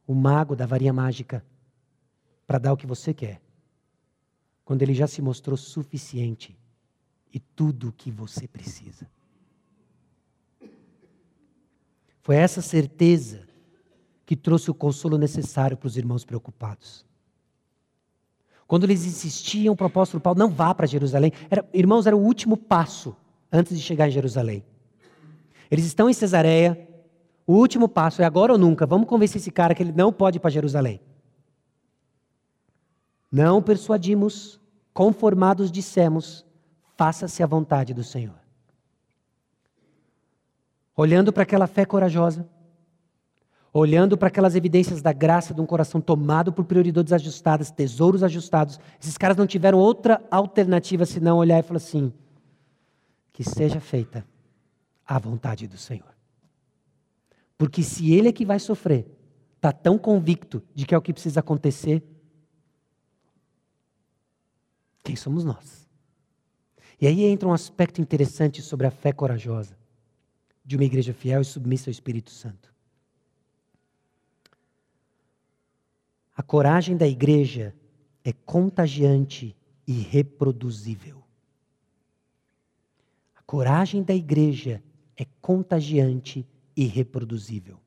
[0.06, 1.42] o mago da varinha mágica
[2.46, 3.40] para dar o que você quer,
[4.66, 6.54] quando ele já se mostrou suficiente
[7.32, 9.10] e tudo o que você precisa.
[12.20, 13.48] Foi essa certeza
[14.26, 17.10] que trouxe o consolo necessário para os irmãos preocupados.
[18.72, 21.30] Quando eles insistiam o apóstolo Paulo, não vá para Jerusalém.
[21.50, 23.14] Era, irmãos, era o último passo
[23.52, 24.64] antes de chegar em Jerusalém.
[25.70, 26.88] Eles estão em Cesareia,
[27.46, 28.86] o último passo é agora ou nunca.
[28.86, 31.02] Vamos convencer esse cara que ele não pode ir para Jerusalém.
[33.30, 34.58] Não persuadimos,
[34.94, 36.42] conformados dissemos,
[36.96, 38.40] faça-se a vontade do Senhor.
[40.96, 42.48] Olhando para aquela fé corajosa,
[43.72, 48.78] olhando para aquelas evidências da graça de um coração tomado por prioridades ajustadas, tesouros ajustados,
[49.00, 52.12] esses caras não tiveram outra alternativa senão olhar e falar assim:
[53.32, 54.26] que seja feita
[55.06, 56.12] a vontade do Senhor.
[57.56, 59.06] Porque se ele é que vai sofrer,
[59.56, 62.02] está tão convicto de que é o que precisa acontecer,
[65.04, 65.88] quem somos nós?
[67.00, 69.76] E aí entra um aspecto interessante sobre a fé corajosa
[70.64, 72.71] de uma igreja fiel e submissa ao Espírito Santo.
[76.42, 77.72] A coragem da igreja
[78.24, 81.22] é contagiante e reproduzível.
[83.36, 84.82] A coragem da igreja
[85.16, 86.44] é contagiante
[86.76, 87.78] e reproduzível.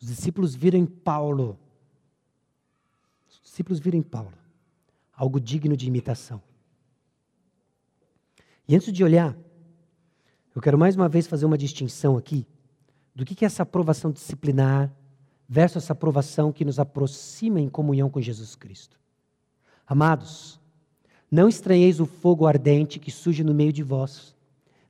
[0.00, 1.58] Os discípulos viram em Paulo,
[3.28, 4.32] os discípulos viram em Paulo
[5.12, 6.42] algo digno de imitação.
[8.66, 9.36] E antes de olhar,
[10.56, 12.46] eu quero mais uma vez fazer uma distinção aqui
[13.14, 14.90] do que é essa aprovação disciplinar
[15.48, 18.98] versus essa aprovação que nos aproxima em comunhão com Jesus Cristo.
[19.86, 20.60] Amados,
[21.30, 24.36] não estranheis o fogo ardente que surge no meio de vós,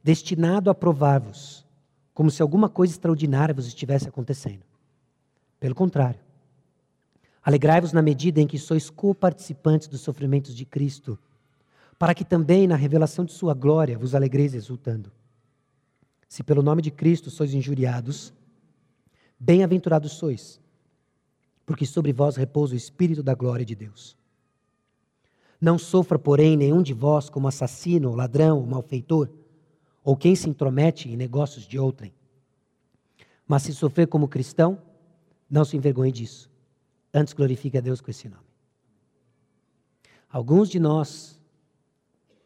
[0.03, 1.65] destinado a provar-vos,
[2.13, 4.63] como se alguma coisa extraordinária vos estivesse acontecendo.
[5.61, 6.21] Pelo contrário,
[7.45, 11.17] alegrai-vos na medida em que sois co-participantes dos sofrimentos de Cristo,
[11.99, 15.13] para que também na revelação de Sua glória vos alegreis exultando.
[16.29, 18.33] Se pelo nome de Cristo sois injuriados,
[19.41, 20.61] Bem-aventurados sois,
[21.65, 24.17] porque sobre vós repousa o Espírito da glória de Deus.
[25.61, 29.29] Não sofra, porém, nenhum de vós como assassino, ou ladrão, ou malfeitor,
[30.03, 32.13] ou quem se intromete em negócios de outrem.
[33.47, 34.81] Mas se sofrer como cristão,
[35.51, 36.51] não se envergonhe disso.
[37.13, 38.47] Antes glorifique a Deus com esse nome.
[40.31, 41.41] Alguns de nós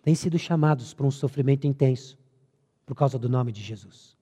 [0.02, 2.16] têm sido chamados para um sofrimento intenso
[2.86, 4.16] por causa do nome de Jesus.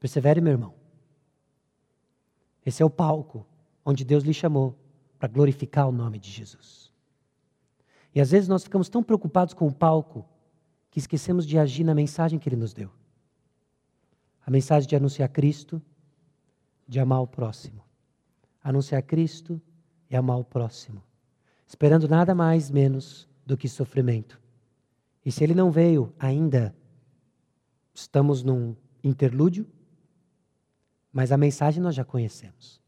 [0.00, 0.81] Persevere, meu irmão.
[2.64, 3.46] Esse é o palco
[3.84, 4.78] onde Deus lhe chamou
[5.18, 6.92] para glorificar o nome de Jesus.
[8.14, 10.24] E às vezes nós ficamos tão preocupados com o palco
[10.90, 12.90] que esquecemos de agir na mensagem que Ele nos deu.
[14.44, 15.80] A mensagem de anunciar Cristo,
[16.86, 17.82] de amar o próximo.
[18.62, 19.60] Anunciar Cristo
[20.10, 21.02] e amar o próximo.
[21.66, 24.38] Esperando nada mais menos do que sofrimento.
[25.24, 26.74] E se Ele não veio ainda,
[27.94, 29.66] estamos num interlúdio
[31.12, 32.80] mas a mensagem nós já conhecemos.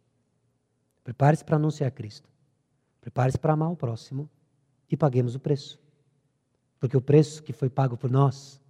[1.03, 2.29] Prepare-se para anunciar Cristo.
[3.01, 4.29] Prepare-se para amar o próximo
[4.91, 5.79] e paguemos o preço.
[6.81, 8.61] Porque o preço que foi pago por nós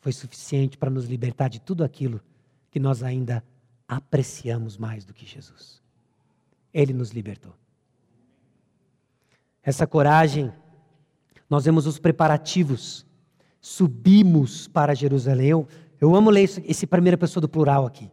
[0.00, 2.20] foi suficiente para nos libertar de tudo aquilo
[2.70, 3.42] que nós ainda
[3.88, 5.82] apreciamos mais do que Jesus.
[6.72, 7.54] Ele nos libertou.
[9.62, 10.52] Essa coragem,
[11.48, 13.06] nós vemos os preparativos.
[13.60, 15.48] Subimos para Jerusalém.
[15.48, 15.68] Eu,
[16.00, 18.10] eu amo ler esse, esse primeira pessoa do plural aqui.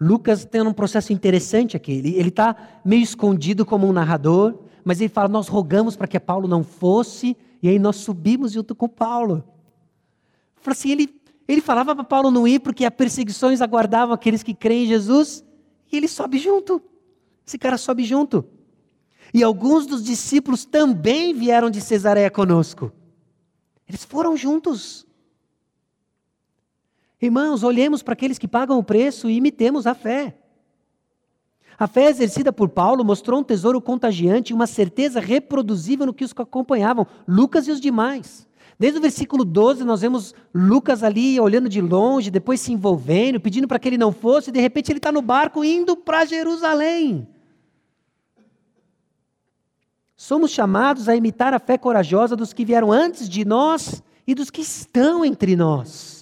[0.00, 1.92] Lucas tem um processo interessante aqui.
[1.92, 6.48] Ele está meio escondido como um narrador, mas ele fala: Nós rogamos para que Paulo
[6.48, 9.44] não fosse, e aí nós subimos junto com Paulo.
[10.56, 14.54] Fala assim, ele, ele falava para Paulo não ir porque as perseguições aguardavam aqueles que
[14.54, 15.44] creem em Jesus,
[15.90, 16.82] e ele sobe junto.
[17.46, 18.44] Esse cara sobe junto.
[19.32, 22.92] E alguns dos discípulos também vieram de Cesareia conosco.
[23.88, 25.06] Eles foram juntos.
[27.20, 30.36] Irmãos, olhemos para aqueles que pagam o preço e imitemos a fé.
[31.78, 36.24] A fé exercida por Paulo mostrou um tesouro contagiante e uma certeza reproduzível no que
[36.24, 38.46] os acompanhavam, Lucas e os demais.
[38.78, 43.68] Desde o versículo 12, nós vemos Lucas ali olhando de longe, depois se envolvendo, pedindo
[43.68, 47.28] para que ele não fosse, e de repente ele está no barco indo para Jerusalém.
[50.16, 54.50] Somos chamados a imitar a fé corajosa dos que vieram antes de nós e dos
[54.50, 56.19] que estão entre nós.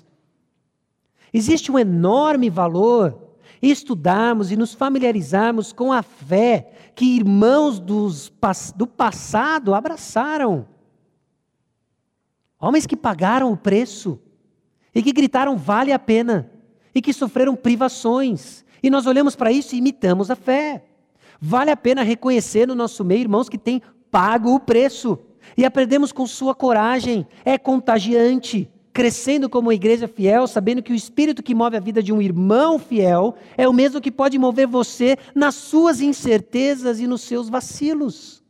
[1.32, 3.28] Existe um enorme valor
[3.60, 8.32] estudarmos e nos familiarizarmos com a fé que irmãos dos,
[8.76, 10.66] do passado abraçaram.
[12.60, 14.20] Homens que pagaram o preço
[14.94, 16.50] e que gritaram vale a pena
[16.94, 18.64] e que sofreram privações.
[18.82, 20.84] E nós olhamos para isso e imitamos a fé.
[21.40, 25.18] Vale a pena reconhecer no nosso meio irmãos que têm pago o preço
[25.56, 31.40] e aprendemos com sua coragem, é contagiante crescendo como igreja fiel, sabendo que o espírito
[31.40, 35.16] que move a vida de um irmão fiel é o mesmo que pode mover você
[35.36, 38.42] nas suas incertezas e nos seus vacilos.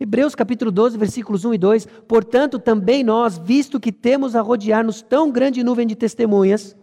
[0.00, 5.02] Hebreus capítulo 12, versículos 1 e 2: Portanto, também nós, visto que temos a rodear-nos
[5.02, 6.74] tão grande nuvem de testemunhas,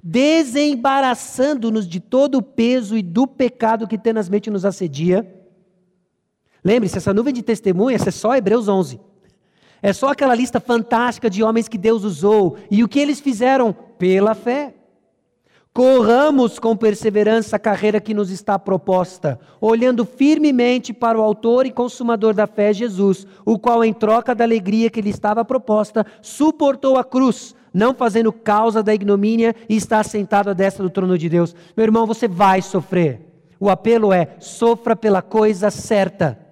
[0.00, 5.28] desembaraçando-nos de todo o peso e do pecado que tenazmente nos assedia.
[6.62, 9.00] Lembre-se, essa nuvem de testemunhas é só Hebreus 11.
[9.84, 13.70] É só aquela lista fantástica de homens que Deus usou e o que eles fizeram
[13.98, 14.72] pela fé.
[15.74, 21.70] Corramos com perseverança a carreira que nos está proposta, olhando firmemente para o Autor e
[21.70, 26.96] Consumador da fé, Jesus, o qual, em troca da alegria que lhe estava proposta, suportou
[26.96, 31.28] a cruz, não fazendo causa da ignomínia e está sentado à destra do trono de
[31.28, 31.54] Deus.
[31.76, 33.20] Meu irmão, você vai sofrer.
[33.60, 36.43] O apelo é: sofra pela coisa certa.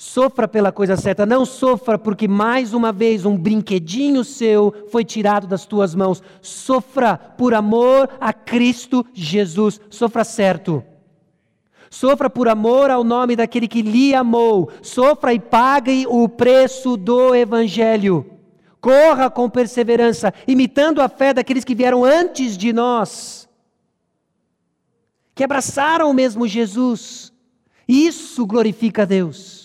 [0.00, 5.48] Sofra pela coisa certa, não sofra porque mais uma vez um brinquedinho seu foi tirado
[5.48, 6.22] das tuas mãos.
[6.40, 9.80] Sofra por amor a Cristo Jesus.
[9.90, 10.84] Sofra certo.
[11.90, 14.70] Sofra por amor ao nome daquele que lhe amou.
[14.82, 18.24] Sofra e pague o preço do Evangelho.
[18.80, 23.48] Corra com perseverança, imitando a fé daqueles que vieram antes de nós,
[25.34, 27.32] que abraçaram o mesmo Jesus.
[27.88, 29.57] Isso glorifica a Deus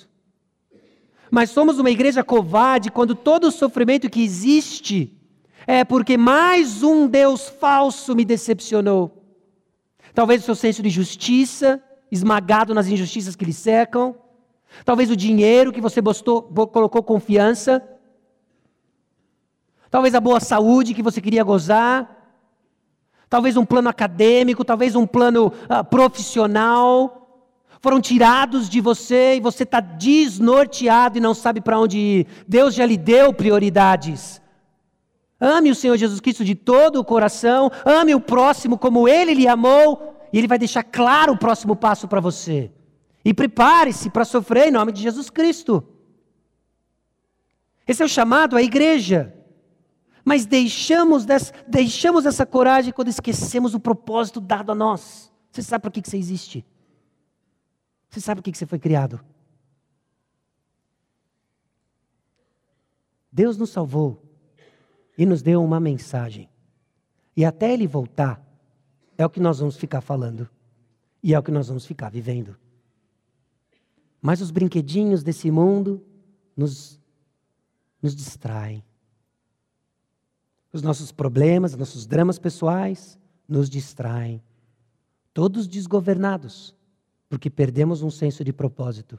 [1.34, 5.19] mas somos uma igreja covarde quando todo o sofrimento que existe
[5.65, 9.25] é porque mais um Deus falso me decepcionou.
[10.13, 11.81] Talvez o seu senso de justiça,
[12.11, 14.15] esmagado nas injustiças que lhe cercam.
[14.86, 16.03] Talvez o dinheiro que você
[16.71, 17.84] colocou confiança.
[19.89, 22.15] Talvez a boa saúde que você queria gozar.
[23.27, 27.22] Talvez um plano acadêmico, talvez um plano uh, profissional
[27.84, 32.27] foram tirados de você e você está desnorteado e não sabe para onde ir.
[32.47, 34.41] Deus já lhe deu prioridades.
[35.38, 39.49] Ame o Senhor Jesus Cristo de todo o coração, ame o próximo como ele lhe
[39.49, 42.71] amou, e ele vai deixar claro o próximo passo para você.
[43.25, 45.86] E prepare-se para sofrer em nome de Jesus Cristo.
[47.86, 49.36] Esse é o chamado à igreja.
[50.23, 55.29] Mas deixamos, dessa, deixamos essa coragem quando esquecemos o propósito dado a nós.
[55.51, 56.65] Você sabe para que você existe?
[58.14, 59.20] Você sabe o que você foi criado?
[63.32, 64.22] Deus nos salvou
[65.18, 66.47] e nos deu uma mensagem.
[67.36, 68.39] E até Ele voltar,
[69.18, 70.47] é o que nós vamos ficar falando.
[71.24, 72.55] E é o que nós vamos ficar vivendo.
[74.22, 76.05] Mas os brinquedinhos desse mundo
[76.55, 77.01] nos,
[77.99, 78.84] nos distraem.
[80.72, 83.18] Os nossos problemas, nossos dramas pessoais
[83.49, 84.39] nos distraem.
[85.34, 86.76] Todos desgovernados
[87.34, 89.17] porque perdemos um senso de propósito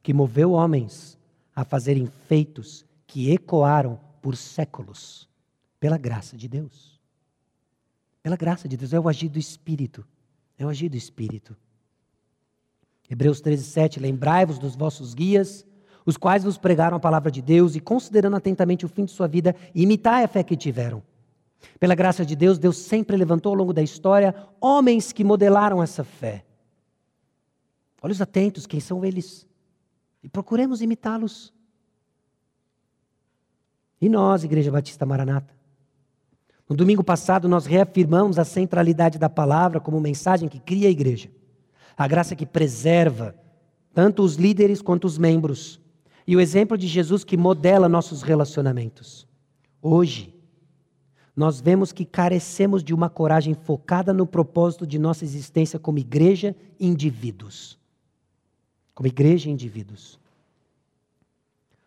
[0.00, 1.18] que moveu homens
[1.56, 5.28] a fazerem feitos que ecoaram por séculos,
[5.80, 7.00] pela graça de Deus.
[8.22, 10.06] Pela graça de Deus, é o agir do Espírito.
[10.56, 11.56] É o agir do Espírito.
[13.10, 13.98] Hebreus 13, 7.
[13.98, 15.66] Lembrai-vos dos vossos guias,
[16.06, 19.26] os quais vos pregaram a palavra de Deus, e considerando atentamente o fim de sua
[19.26, 21.02] vida, imitai a fé que tiveram.
[21.80, 26.04] Pela graça de Deus, Deus sempre levantou ao longo da história homens que modelaram essa
[26.04, 26.44] fé.
[28.00, 29.46] Olhos atentos, quem são eles?
[30.22, 31.52] E procuremos imitá-los.
[34.00, 35.52] E nós, Igreja Batista Maranata?
[36.68, 41.30] No domingo passado, nós reafirmamos a centralidade da palavra como mensagem que cria a igreja.
[41.96, 43.34] A graça que preserva
[43.92, 45.80] tanto os líderes quanto os membros.
[46.26, 49.26] E o exemplo de Jesus que modela nossos relacionamentos.
[49.82, 50.34] Hoje,
[51.34, 56.54] nós vemos que carecemos de uma coragem focada no propósito de nossa existência como igreja
[56.78, 57.77] e indivíduos
[58.98, 60.18] como igreja e indivíduos.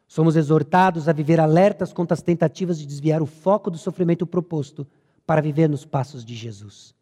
[0.07, 4.87] Somos exortados a viver alertas contra as tentativas de desviar o foco do sofrimento proposto
[5.25, 6.95] para viver nos passos de Jesus.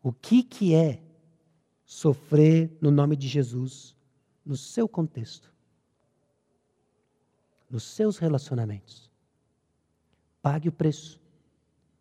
[0.00, 1.02] O que, que é
[1.84, 3.96] sofrer no nome de Jesus
[4.46, 5.52] no seu contexto,
[7.68, 9.10] nos seus relacionamentos?
[10.40, 11.20] Pague o preço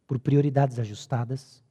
[0.06, 1.64] por prioridades ajustadas.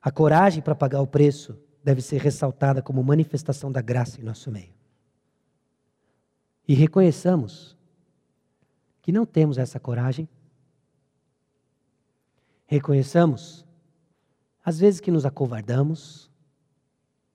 [0.00, 1.54] A coragem para pagar o preço
[1.84, 4.72] deve ser ressaltada como manifestação da graça em nosso meio.
[6.66, 7.76] E reconheçamos
[9.02, 10.26] que não temos essa coragem.
[12.66, 13.66] Reconheçamos,
[14.64, 16.30] às vezes, que nos acovardamos,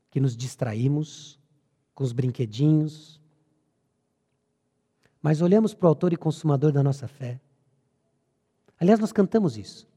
[0.10, 1.40] que nos distraímos
[1.94, 3.22] com os brinquedinhos,
[5.22, 7.40] mas olhamos para o autor e consumador da nossa fé.
[8.80, 9.88] Aliás, nós cantamos isso,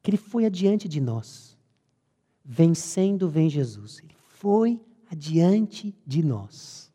[0.00, 1.49] que ele foi adiante de nós
[2.52, 4.00] vencendo vem Jesus.
[4.02, 6.90] Ele foi adiante de nós.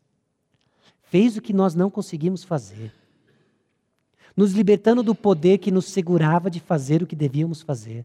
[1.04, 2.92] Fez o que nós não conseguimos fazer.
[4.36, 8.04] Nos libertando do poder que nos segurava de fazer o que devíamos fazer.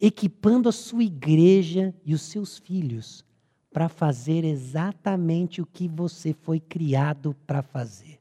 [0.00, 3.22] Equipando a sua igreja e os seus filhos
[3.70, 8.18] para fazer exatamente o que você foi criado para fazer.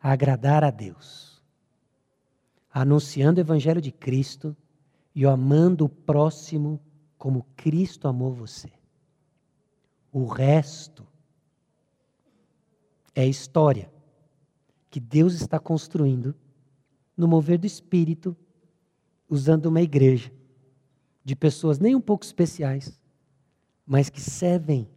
[0.00, 1.42] Agradar a Deus.
[2.72, 4.56] Anunciando o Evangelho de Cristo
[5.18, 6.80] e amando o próximo
[7.18, 8.70] como Cristo amou você.
[10.12, 11.04] O resto
[13.16, 13.92] é história
[14.88, 16.36] que Deus está construindo
[17.16, 18.36] no mover do Espírito,
[19.28, 20.32] usando uma igreja
[21.24, 22.96] de pessoas nem um pouco especiais,
[23.84, 24.88] mas que servem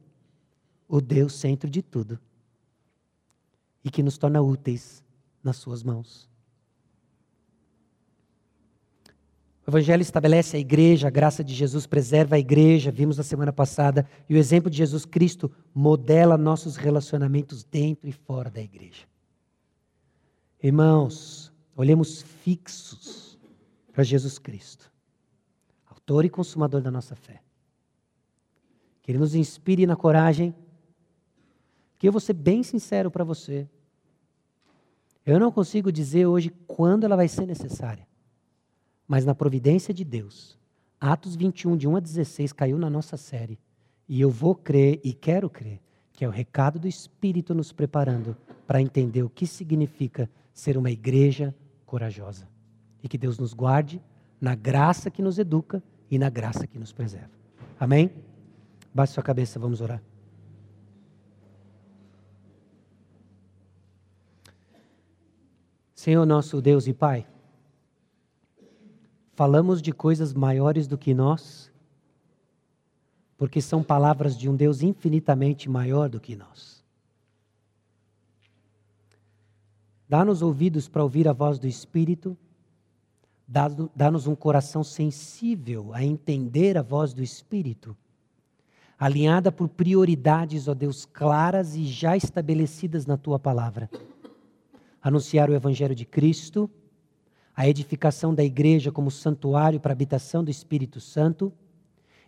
[0.88, 2.19] o Deus centro de tudo
[3.84, 5.03] e que nos torna úteis
[5.43, 6.31] nas Suas mãos.
[9.66, 13.53] O Evangelho estabelece a igreja, a graça de Jesus preserva a igreja, vimos na semana
[13.53, 19.05] passada, e o exemplo de Jesus Cristo modela nossos relacionamentos dentro e fora da igreja.
[20.62, 23.39] Irmãos, olhemos fixos
[23.91, 24.91] para Jesus Cristo,
[25.86, 27.41] autor e consumador da nossa fé.
[29.01, 30.55] Que Ele nos inspire na coragem,
[31.99, 33.68] que eu vou ser bem sincero para você.
[35.24, 38.07] Eu não consigo dizer hoje quando ela vai ser necessária,
[39.12, 40.57] mas na providência de Deus.
[40.97, 43.59] Atos 21, de 1 a 16, caiu na nossa série.
[44.07, 45.82] E eu vou crer e quero crer
[46.14, 50.89] que é o recado do Espírito nos preparando para entender o que significa ser uma
[50.89, 51.53] igreja
[51.86, 52.47] corajosa.
[53.03, 54.01] E que Deus nos guarde
[54.39, 57.32] na graça que nos educa e na graça que nos preserva.
[57.78, 58.09] Amém?
[58.93, 60.01] Baixe sua cabeça, vamos orar.
[65.93, 67.28] Senhor nosso Deus e Pai,
[69.34, 71.72] falamos de coisas maiores do que nós,
[73.38, 76.84] porque são palavras de um Deus infinitamente maior do que nós.
[80.08, 82.38] Dá-nos ouvidos para ouvir a voz do Espírito,
[83.96, 87.98] dá-nos um coração sensível a entender a voz do Espírito,
[89.00, 93.90] alinhada por prioridades, ó Deus, claras e já estabelecidas na tua palavra.
[95.02, 96.70] Anunciar o Evangelho de Cristo,
[97.56, 101.52] a edificação da igreja como santuário para a habitação do Espírito Santo,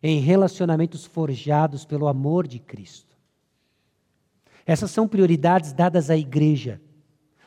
[0.01, 3.17] em relacionamentos forjados pelo amor de Cristo.
[4.65, 6.81] Essas são prioridades dadas à igreja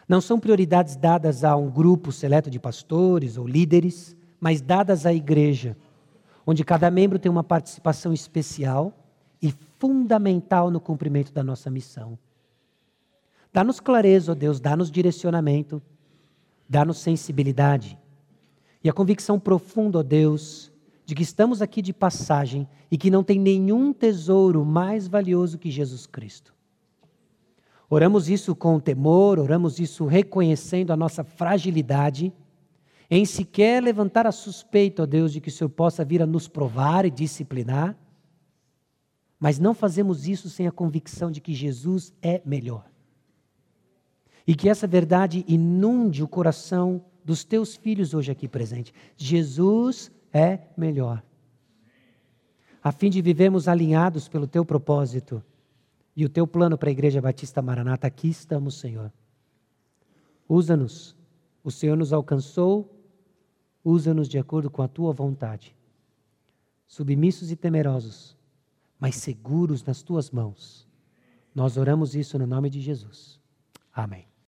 [0.09, 5.13] não são prioridades dadas a um grupo seleto de pastores ou líderes, mas dadas à
[5.13, 5.77] igreja,
[6.47, 8.93] onde cada membro tem uma participação especial
[9.43, 12.17] e fundamental no cumprimento da nossa missão.
[13.53, 15.83] Dá-nos clareza, ó Deus, dá-nos direcionamento,
[16.69, 17.99] dá-nos sensibilidade
[18.87, 20.73] e a convicção profunda, ó Deus,
[21.05, 25.73] de que estamos aqui de passagem e que não tem nenhum tesouro mais valioso que
[25.73, 26.55] Jesus Cristo.
[27.91, 32.33] Oramos isso com temor, oramos isso reconhecendo a nossa fragilidade,
[33.11, 36.47] em sequer levantar a suspeita, ó Deus, de que o Senhor possa vir a nos
[36.47, 37.99] provar e disciplinar,
[39.37, 42.85] mas não fazemos isso sem a convicção de que Jesus é melhor.
[44.47, 48.95] E que essa verdade inunde o coração dos teus filhos hoje aqui presentes.
[49.17, 51.23] Jesus é melhor.
[52.83, 55.43] A fim de vivermos alinhados pelo teu propósito
[56.15, 59.13] e o teu plano para a Igreja Batista Maranata, aqui estamos, Senhor.
[60.49, 61.17] Usa-nos.
[61.65, 62.97] O Senhor nos alcançou,
[63.85, 65.75] usa-nos de acordo com a tua vontade.
[66.87, 68.37] Submissos e temerosos,
[69.01, 70.87] mas seguros nas tuas mãos.
[71.53, 73.41] Nós oramos isso no nome de Jesus.
[73.93, 74.36] Amém.